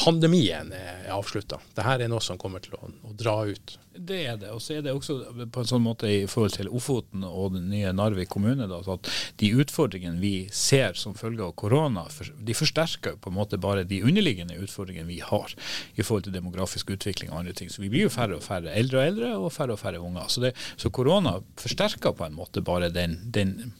koronapandemien 0.00 0.72
er 0.72 1.10
avslutta. 1.12 1.58
Dette 1.74 1.94
er 2.00 2.08
noe 2.08 2.22
som 2.24 2.38
kommer 2.38 2.60
til 2.64 2.74
å, 2.76 2.88
å 3.04 3.12
dra 3.16 3.44
ut. 3.46 3.76
Det 3.92 4.20
er 4.30 4.36
det. 4.40 4.50
Og 4.54 4.62
så 4.62 4.78
er 4.78 4.84
det 4.84 4.94
også 4.94 5.18
på 5.52 5.60
en 5.60 5.68
sånn 5.68 5.82
måte 5.84 6.08
i 6.08 6.26
forhold 6.30 6.54
til 6.56 6.70
Ofoten 6.72 7.24
og 7.26 7.52
den 7.56 7.68
nye 7.72 7.92
Narvik 7.92 8.30
kommune 8.32 8.68
da, 8.70 8.80
at 8.80 9.10
de 9.42 9.50
utfordringene 9.60 10.20
vi 10.22 10.48
ser 10.54 10.96
som 10.96 11.16
følge 11.18 11.44
av 11.44 11.52
korona, 11.58 12.06
de 12.38 12.56
forsterker 12.56 13.18
på 13.20 13.32
en 13.32 13.36
måte 13.36 13.60
bare 13.60 13.84
de 13.84 14.00
underliggende 14.06 14.56
utfordringene 14.62 15.10
vi 15.10 15.20
har 15.24 15.52
i 15.96 16.02
forhold 16.02 16.28
til 16.28 16.36
demografisk 16.36 16.94
utvikling 16.94 17.32
og 17.32 17.42
andre 17.42 17.56
ting. 17.58 17.72
Så 17.72 17.84
vi 17.84 17.92
blir 17.92 18.08
jo 18.08 18.14
færre 18.14 18.38
og 18.38 18.46
færre 18.46 18.72
eldre 18.72 19.02
og 19.02 19.12
eldre, 19.12 19.34
og 19.36 19.52
færre 19.52 19.76
og 19.76 19.82
færre 19.82 20.00
unger. 20.00 20.30
Så, 20.32 20.46
det, 20.46 20.54
så 20.80 20.92
korona 20.94 21.36
forsterker 21.60 22.16
på 22.16 22.28
en 22.28 22.38
måte 22.38 22.64
bare 22.64 22.92
den, 22.94 23.18
den 23.34 23.74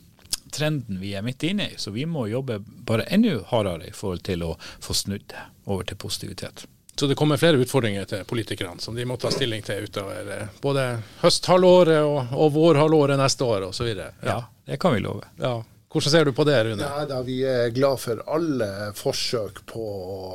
trenden 0.54 1.00
vi 1.00 1.14
er 1.14 1.24
midt 1.26 1.42
inne 1.46 1.70
i. 1.70 1.78
Så 1.78 1.90
vi 1.94 2.06
må 2.06 2.26
jobbe 2.30 2.60
bare 2.64 3.08
enda 3.12 3.38
hardere 3.52 3.88
i 3.88 3.94
forhold 3.96 4.22
til 4.26 4.44
å 4.46 4.54
få 4.60 4.96
snudd 4.96 5.26
det 5.30 5.46
over 5.64 5.88
til 5.88 5.98
positivitet. 6.00 6.66
Så 7.00 7.06
det 7.06 7.14
kommer 7.16 7.40
flere 7.40 7.56
utfordringer 7.56 8.04
til 8.04 8.24
politikerne 8.28 8.80
som 8.82 8.94
de 8.94 9.06
må 9.08 9.16
ta 9.16 9.30
stilling 9.32 9.62
til 9.64 9.86
utover 9.88 10.26
eh, 10.34 10.48
både 10.60 10.82
høsthalvåret 11.22 12.02
og, 12.04 12.34
og 12.36 12.50
vårhalvåret 12.52 13.16
neste 13.16 13.46
år 13.46 13.70
osv. 13.70 13.88
Ja. 13.94 14.10
ja, 14.26 14.40
det 14.66 14.76
kan 14.82 14.92
vi 14.94 15.00
love. 15.06 15.24
Ja. 15.40 15.54
Hvordan 15.90 16.10
ser 16.10 16.24
du 16.24 16.30
på 16.32 16.44
det, 16.46 16.64
Rune? 16.64 16.84
Ja, 16.86 17.02
da, 17.02 17.16
vi 17.26 17.40
er 17.42 17.72
glad 17.74 17.98
for 17.98 18.20
alle 18.30 18.66
forsøk 18.94 19.56
på, 19.66 19.86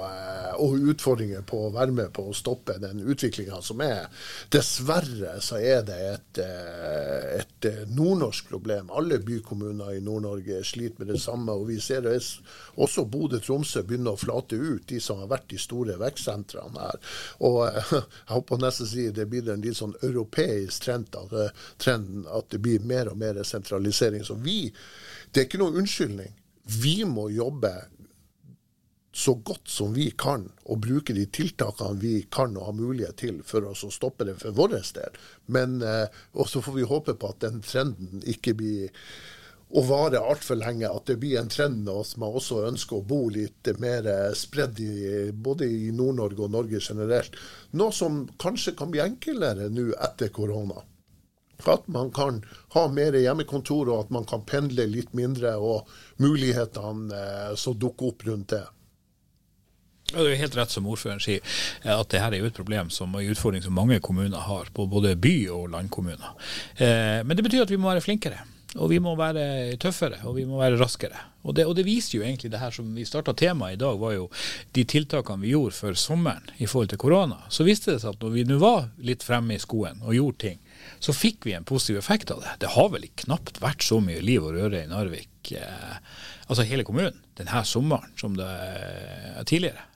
eh, 0.03 0.49
og 0.59 0.81
utfordringer 0.91 1.45
på 1.47 1.61
å 1.63 1.69
være 1.71 1.95
med 1.95 2.11
på 2.17 2.25
å 2.27 2.35
stoppe 2.35 2.75
den 2.83 2.99
utviklinga 2.99 3.61
som 3.63 3.79
er. 3.85 4.09
Dessverre 4.51 5.37
så 5.39 5.61
er 5.63 5.85
det 5.87 5.99
et, 6.09 6.41
eh, 6.43 7.29
et 7.37 7.69
eh, 7.69 7.85
nordnorsk 7.87 8.51
problem. 8.51 8.91
Alle 8.91 9.21
bykommuner 9.23 9.95
i 9.95 10.03
Nord-Norge 10.03 10.59
sliter 10.67 11.05
med 11.05 11.13
det 11.13 11.21
samme. 11.23 11.55
og 11.55 11.71
Vi 11.71 11.79
ser 11.79 12.03
det 12.03 12.17
også 12.75 13.07
Bodø-Tromsø 13.07 13.85
begynner 13.87 14.19
å 14.19 14.23
flate 14.25 14.59
ut, 14.59 14.83
de 14.91 14.99
som 14.99 15.23
har 15.23 15.31
vært 15.31 15.47
de 15.55 15.57
store 15.57 15.95
vekstsentrene 16.03 16.83
her. 16.83 16.99
Og 17.39 17.63
Jeg 17.95 18.33
håper 18.35 18.59
nesten 18.59 18.91
si 18.91 19.07
det 19.09 19.29
blir 19.31 19.47
en 19.47 19.63
litt 19.63 19.79
sånn 19.79 19.95
europeisk 20.03 20.83
trend 20.83 21.15
at, 21.15 21.55
trend 21.79 22.27
at 22.27 22.51
det 22.51 22.59
blir 22.59 22.83
mer 22.83 23.07
og 23.07 23.21
mer 23.23 23.39
sentralisering. 23.47 24.27
Så 24.27 24.35
vi 24.35 24.73
det 25.35 25.41
er 25.41 25.49
ikke 25.49 25.59
noen 25.59 25.81
unnskyldning. 25.81 26.31
Vi 26.81 27.01
må 27.03 27.27
jobbe 27.35 27.73
så 29.15 29.33
godt 29.47 29.69
som 29.71 29.93
vi 29.95 30.09
kan, 30.11 30.49
og 30.67 30.81
bruke 30.83 31.13
de 31.15 31.25
tiltakene 31.31 31.99
vi 31.99 32.15
kan 32.31 32.55
og 32.55 32.69
har 32.69 32.75
mulighet 32.75 33.19
til 33.19 33.37
for 33.47 33.67
oss 33.67 33.83
å 33.87 33.91
stoppe 33.91 34.27
det 34.27 34.37
for 34.39 34.55
vår 34.55 34.77
del. 34.95 35.19
Men 35.47 35.77
Og 36.33 36.49
så 36.49 36.61
får 36.61 36.75
vi 36.75 36.87
håpe 36.87 37.15
på 37.19 37.29
at 37.31 37.43
den 37.43 37.61
trenden 37.63 38.23
ikke 38.27 38.55
blir 38.59 38.89
å 39.75 39.83
vare 39.87 40.19
altfor 40.19 40.59
lenge. 40.59 40.87
At 40.87 41.07
det 41.07 41.19
blir 41.19 41.39
en 41.39 41.51
trend 41.51 41.87
at 41.89 42.17
man 42.17 42.35
også 42.35 42.65
ønsker 42.69 42.99
å 42.99 43.07
bo 43.07 43.27
litt 43.29 43.71
mer 43.79 44.07
spredd 44.35 44.79
i, 44.79 45.31
både 45.31 45.67
i 45.67 45.91
Nord-Norge 45.95 46.47
og 46.47 46.51
Norge 46.51 46.79
generelt. 46.79 47.35
Noe 47.71 47.91
som 47.95 48.25
kanskje 48.39 48.75
kan 48.75 48.91
bli 48.91 49.03
enklere 49.03 49.69
nå 49.71 49.91
etter 49.95 50.31
korona. 50.31 50.83
At 51.63 51.87
man 51.87 52.11
kan 52.11 52.43
ha 52.75 52.87
mer 52.91 53.15
hjemmekontor, 53.15 53.89
og 53.89 54.05
at 54.05 54.13
man 54.13 54.25
kan 54.29 54.43
pendle 54.45 54.87
litt 54.91 55.13
mindre, 55.17 55.55
og 55.57 55.89
mulighetene 56.21 57.19
eh, 57.19 57.51
som 57.59 57.77
dukker 57.79 58.11
opp 58.11 58.25
rundt 58.27 58.51
det. 58.53 58.65
Det 60.11 60.21
er 60.21 60.37
helt 60.37 60.55
rett 60.55 60.73
som 60.73 60.85
ordføreren 60.85 61.23
sier, 61.23 61.41
eh, 61.81 61.93
at 61.93 62.11
dette 62.11 62.27
er 62.27 62.41
jo 62.43 62.49
et 62.51 62.57
problem 62.57 62.91
som, 62.93 63.15
en 63.15 63.31
utfordring 63.31 63.63
som 63.65 63.73
mange 63.73 64.01
kommuner 64.03 64.45
har, 64.49 64.69
på 64.73 64.85
både 64.91 65.15
by- 65.15 65.47
og 65.55 65.71
landkommuner. 65.73 66.35
Eh, 66.77 67.23
men 67.25 67.33
det 67.33 67.45
betyr 67.47 67.65
at 67.65 67.73
vi 67.73 67.79
må 67.81 67.89
være 67.89 68.05
flinkere. 68.05 68.43
Og 68.75 68.89
vi 68.91 68.97
må 68.99 69.13
være 69.15 69.77
tøffere 69.79 70.17
og 70.27 70.35
vi 70.35 70.43
må 70.47 70.59
være 70.59 70.75
raskere. 70.75 71.15
Og 71.47 71.55
det, 71.55 71.63
og 71.63 71.77
det 71.77 71.85
viser 71.87 72.17
jo 72.17 72.25
egentlig 72.25 72.49
det 72.51 72.59
her 72.59 72.73
som 72.75 72.89
vi 72.95 73.05
starta 73.07 73.31
temaet 73.37 73.77
i 73.77 73.79
dag, 73.79 73.99
var 74.01 74.15
jo 74.15 74.25
de 74.75 74.83
tiltakene 74.83 75.45
vi 75.45 75.53
gjorde 75.53 75.77
før 75.77 75.95
sommeren 75.99 76.49
i 76.57 76.67
forhold 76.67 76.91
til 76.91 76.99
korona. 76.99 77.37
Så 77.47 77.63
viste 77.63 77.93
det 77.93 78.01
seg 78.03 78.15
at 78.15 78.25
når 78.25 78.33
vi 78.33 78.43
nå 78.49 78.59
var 78.59 78.89
litt 78.99 79.23
fremme 79.23 79.55
i 79.55 79.61
skoen 79.61 80.03
og 80.03 80.17
gjorde 80.17 80.41
ting, 80.43 80.59
så 81.05 81.13
fikk 81.13 81.45
vi 81.45 81.53
en 81.53 81.67
positiv 81.67 81.99
effekt 82.01 82.31
av 82.33 82.41
det. 82.41 82.55
Det 82.63 82.73
har 82.73 82.91
vel 82.93 83.05
knapt 83.25 83.59
vært 83.61 83.85
så 83.85 83.99
mye 84.01 84.23
liv 84.25 84.45
og 84.45 84.55
røre 84.57 84.83
i 84.83 84.89
Narvik, 84.89 85.51
eh, 85.53 85.97
altså 86.47 86.65
hele 86.65 86.85
kommunen, 86.87 87.19
denne 87.37 87.65
sommeren 87.69 88.15
som 88.17 88.37
det 88.37 88.47
er 88.47 89.45
tidligere. 89.45 89.91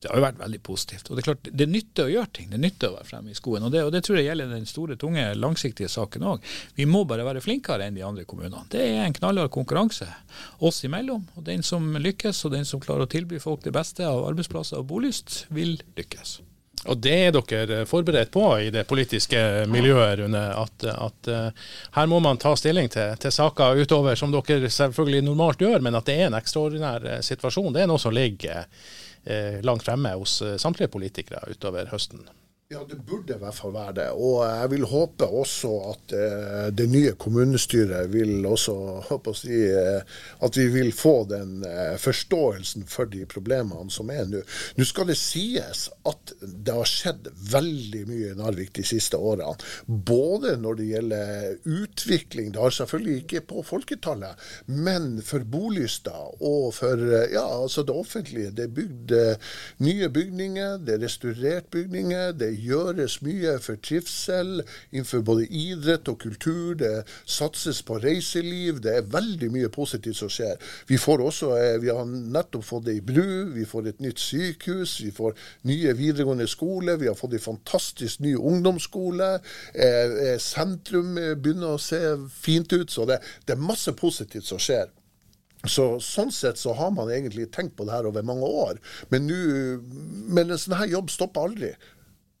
Det 0.00 0.10
har 0.12 0.20
jo 0.20 0.24
vært 0.26 0.38
veldig 0.38 0.58
positivt. 0.62 1.08
Og 1.08 1.16
Det 1.16 1.22
er 1.22 1.26
klart, 1.26 1.48
det 1.60 1.66
nytter 1.66 2.06
å 2.06 2.12
gjøre 2.12 2.30
ting. 2.36 2.50
Det 2.52 2.60
nytter 2.60 2.92
å 2.92 2.96
være 2.98 3.08
fremme 3.08 3.32
i 3.32 3.36
skoen. 3.36 3.64
Og 3.66 3.72
det, 3.72 3.80
og 3.82 3.92
det 3.94 4.02
tror 4.04 4.20
jeg 4.20 4.28
gjelder 4.28 4.52
den 4.52 4.68
store, 4.68 4.96
tunge, 5.00 5.24
langsiktige 5.34 5.88
saken 5.90 6.26
òg. 6.30 6.50
Vi 6.76 6.86
må 6.86 7.02
bare 7.08 7.24
være 7.26 7.42
flinkere 7.42 7.88
enn 7.88 7.96
de 7.96 8.04
andre 8.06 8.26
kommunene. 8.28 8.66
Det 8.70 8.84
er 8.84 9.02
en 9.02 9.16
knallhard 9.16 9.50
konkurranse 9.56 10.06
oss 10.60 10.82
imellom. 10.86 11.24
Og 11.34 11.48
den 11.48 11.64
som 11.66 11.88
lykkes, 11.96 12.44
og 12.46 12.54
den 12.54 12.68
som 12.68 12.82
klarer 12.84 13.08
å 13.08 13.10
tilby 13.16 13.40
folk 13.42 13.64
det 13.64 13.74
beste 13.74 14.04
av 14.06 14.28
arbeidsplasser 14.28 14.78
og 14.78 14.92
bolyst, 14.92 15.46
vil 15.48 15.80
lykkes. 15.96 16.38
Og 16.86 17.00
det 17.02 17.16
er 17.26 17.34
dere 17.34 17.84
forberedt 17.88 18.30
på 18.34 18.44
i 18.62 18.70
det 18.74 18.86
politiske 18.88 19.40
miljøet, 19.70 20.20
Rune. 20.20 20.42
At, 20.62 20.86
at 20.92 21.30
uh, 21.32 21.66
her 21.96 22.10
må 22.10 22.20
man 22.24 22.40
ta 22.42 22.54
stilling 22.58 22.90
til, 22.92 23.16
til, 23.22 23.34
saker 23.34 23.82
utover, 23.82 24.14
som 24.18 24.34
dere 24.34 24.70
selvfølgelig 24.70 25.26
normalt 25.26 25.62
gjør, 25.62 25.82
men 25.84 25.98
at 25.98 26.08
det 26.08 26.18
er 26.20 26.30
en 26.30 26.38
ekstraordinær 26.38 27.06
uh, 27.06 27.20
situasjon. 27.26 27.72
Det 27.74 27.84
er 27.84 27.90
noe 27.90 28.02
som 28.02 28.14
ligger 28.14 28.64
uh, 28.64 29.62
langt 29.66 29.86
fremme 29.86 30.14
hos 30.16 30.40
samtlige 30.62 30.92
politikere 30.92 31.44
utover 31.50 31.90
høsten. 31.92 32.26
Ja, 32.68 32.80
det 32.88 32.96
burde 33.06 33.36
i 33.36 33.38
hvert 33.38 33.54
fall 33.54 33.70
være 33.76 33.92
det. 33.94 34.04
Og 34.18 34.40
jeg 34.42 34.70
vil 34.72 34.84
håpe 34.90 35.26
også 35.38 35.68
at 35.86 36.12
eh, 36.18 36.64
det 36.74 36.88
nye 36.90 37.12
kommunestyret 37.14 38.08
vil 38.10 38.42
også 38.42 38.72
håpe 39.06 39.30
å 39.30 39.36
si, 39.38 39.60
eh, 39.70 40.16
at 40.42 40.58
vi 40.58 40.64
vil 40.74 40.90
få 40.90 41.12
den 41.30 41.60
eh, 41.62 41.94
forståelsen 42.02 42.88
for 42.90 43.06
de 43.12 43.22
problemene 43.30 43.86
som 43.94 44.10
er 44.10 44.26
nå. 44.26 44.40
Nå 44.74 44.86
skal 44.90 45.06
det 45.12 45.14
sies 45.20 45.84
at 46.10 46.32
det 46.42 46.74
har 46.74 46.90
skjedd 46.90 47.28
veldig 47.52 48.00
mye 48.08 48.32
i 48.32 48.40
Narvik 48.40 48.74
de 48.80 48.86
siste 48.90 49.14
årene. 49.14 49.54
Både 49.86 50.56
når 50.58 50.80
det 50.82 50.88
gjelder 50.90 51.70
utvikling, 51.84 52.50
det 52.50 52.64
har 52.66 52.74
selvfølgelig 52.74 53.16
ikke 53.22 53.44
på 53.54 53.64
folketallet, 53.70 54.42
men 54.66 55.22
for 55.22 55.46
bolyster 55.46 56.34
og 56.42 56.74
for 56.80 56.98
ja, 57.30 57.46
altså 57.46 57.86
det 57.86 57.94
offentlige. 57.94 58.50
Det 58.58 58.66
er 58.66 58.76
bygd 58.82 59.16
nye 59.86 60.10
bygninger, 60.18 60.82
det 60.82 60.98
er 60.98 61.06
restaurert 61.06 61.70
bygninger. 61.70 62.34
det 62.34 62.55
gjøres 62.58 63.18
mye 63.24 63.56
for 63.62 63.80
trivsel 63.82 64.62
innenfor 64.90 65.22
både 65.26 65.46
idrett 65.46 66.08
og 66.10 66.18
kultur. 66.22 66.74
Det 66.80 67.04
satses 67.24 67.82
på 67.86 67.98
reiseliv. 68.02 68.80
Det 68.84 68.94
er 68.96 69.08
veldig 69.12 69.50
mye 69.54 69.70
positivt 69.72 70.20
som 70.20 70.32
skjer. 70.32 70.56
Vi, 70.88 70.98
får 71.00 71.24
også, 71.26 71.52
eh, 71.60 71.78
vi 71.82 71.92
har 71.92 72.04
nettopp 72.06 72.66
fått 72.66 72.90
ei 72.92 73.00
bru, 73.04 73.52
vi 73.54 73.66
får 73.68 73.92
et 73.92 74.04
nytt 74.04 74.22
sykehus, 74.22 74.98
vi 75.04 75.12
får 75.14 75.36
nye 75.70 75.94
videregående 75.96 76.48
skole, 76.50 76.96
Vi 76.96 77.06
har 77.06 77.14
fått 77.14 77.34
en 77.36 77.46
fantastisk 77.52 78.20
ny 78.20 78.34
ungdomsskole. 78.36 79.40
Eh, 79.74 80.12
eh, 80.32 80.38
sentrum 80.38 81.14
begynner 81.14 81.76
å 81.76 81.82
se 81.82 82.00
fint 82.32 82.72
ut. 82.72 82.90
Så 82.90 83.04
det, 83.06 83.20
det 83.46 83.56
er 83.56 83.68
masse 83.68 83.92
positivt 83.92 84.46
som 84.46 84.58
skjer. 84.58 84.88
Så, 85.66 85.86
sånn 86.04 86.32
sett 86.34 86.60
så 86.60 86.74
har 86.78 86.92
man 86.94 87.10
egentlig 87.10 87.48
tenkt 87.54 87.76
på 87.78 87.86
det 87.86 87.94
her 87.96 88.08
over 88.08 88.26
mange 88.26 88.46
år. 88.46 88.80
Men, 89.10 89.26
nu, 89.26 89.82
men 90.28 90.50
en 90.50 90.60
sånn 90.60 90.78
her 90.78 90.90
jobb 90.92 91.10
stopper 91.12 91.48
aldri. 91.48 91.72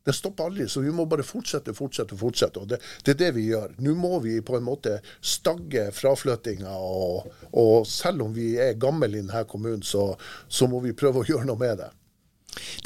Det 0.06 0.14
stopper 0.14 0.46
aldri, 0.46 0.68
så 0.70 0.80
vi 0.84 0.92
må 0.94 1.04
bare 1.10 1.26
fortsette, 1.26 1.74
fortsette, 1.74 2.14
fortsette. 2.18 2.62
og 2.62 2.70
Det, 2.70 2.78
det 3.02 3.16
er 3.16 3.20
det 3.24 3.30
vi 3.34 3.48
gjør. 3.48 3.72
Nå 3.82 3.96
må 3.98 4.20
vi 4.22 4.38
på 4.38 4.54
en 4.54 4.66
måte 4.66 5.00
stagge 5.18 5.88
fraflyttinga. 5.96 6.70
Og, 6.78 7.26
og, 7.50 7.86
selv 7.90 8.28
om 8.28 8.34
vi 8.36 8.52
er 8.62 8.78
gamle 8.78 9.10
i 9.10 9.18
denne 9.18 9.42
kommunen, 9.50 9.82
så, 9.82 10.12
så 10.46 10.70
må 10.70 10.78
vi 10.84 10.94
prøve 10.94 11.24
å 11.24 11.26
gjøre 11.26 11.48
noe 11.50 11.58
med 11.58 11.82
det. 11.82 11.90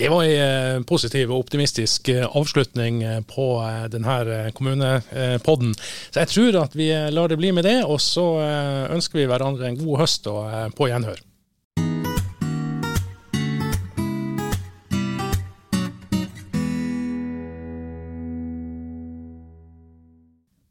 Det 0.00 0.08
var 0.08 0.24
en 0.24 0.78
eh, 0.78 0.82
positiv 0.88 1.30
og 1.30 1.44
optimistisk 1.44 2.08
eh, 2.10 2.24
avslutning 2.24 3.02
eh, 3.06 3.20
på 3.28 3.46
denne 3.92 4.50
kommunepodden. 4.56 5.74
Så 6.10 6.24
jeg 6.24 6.32
tror 6.32 6.62
at 6.64 6.76
vi 6.78 6.88
lar 7.12 7.30
det 7.30 7.38
bli 7.38 7.52
med 7.54 7.68
det, 7.68 7.82
og 7.84 8.00
så 8.02 8.26
ønsker 8.90 9.20
vi 9.20 9.28
hverandre 9.30 9.68
en 9.68 9.78
god 9.84 10.06
høst 10.06 10.30
og 10.32 10.72
på 10.78 10.88
gjenhør. 10.90 11.20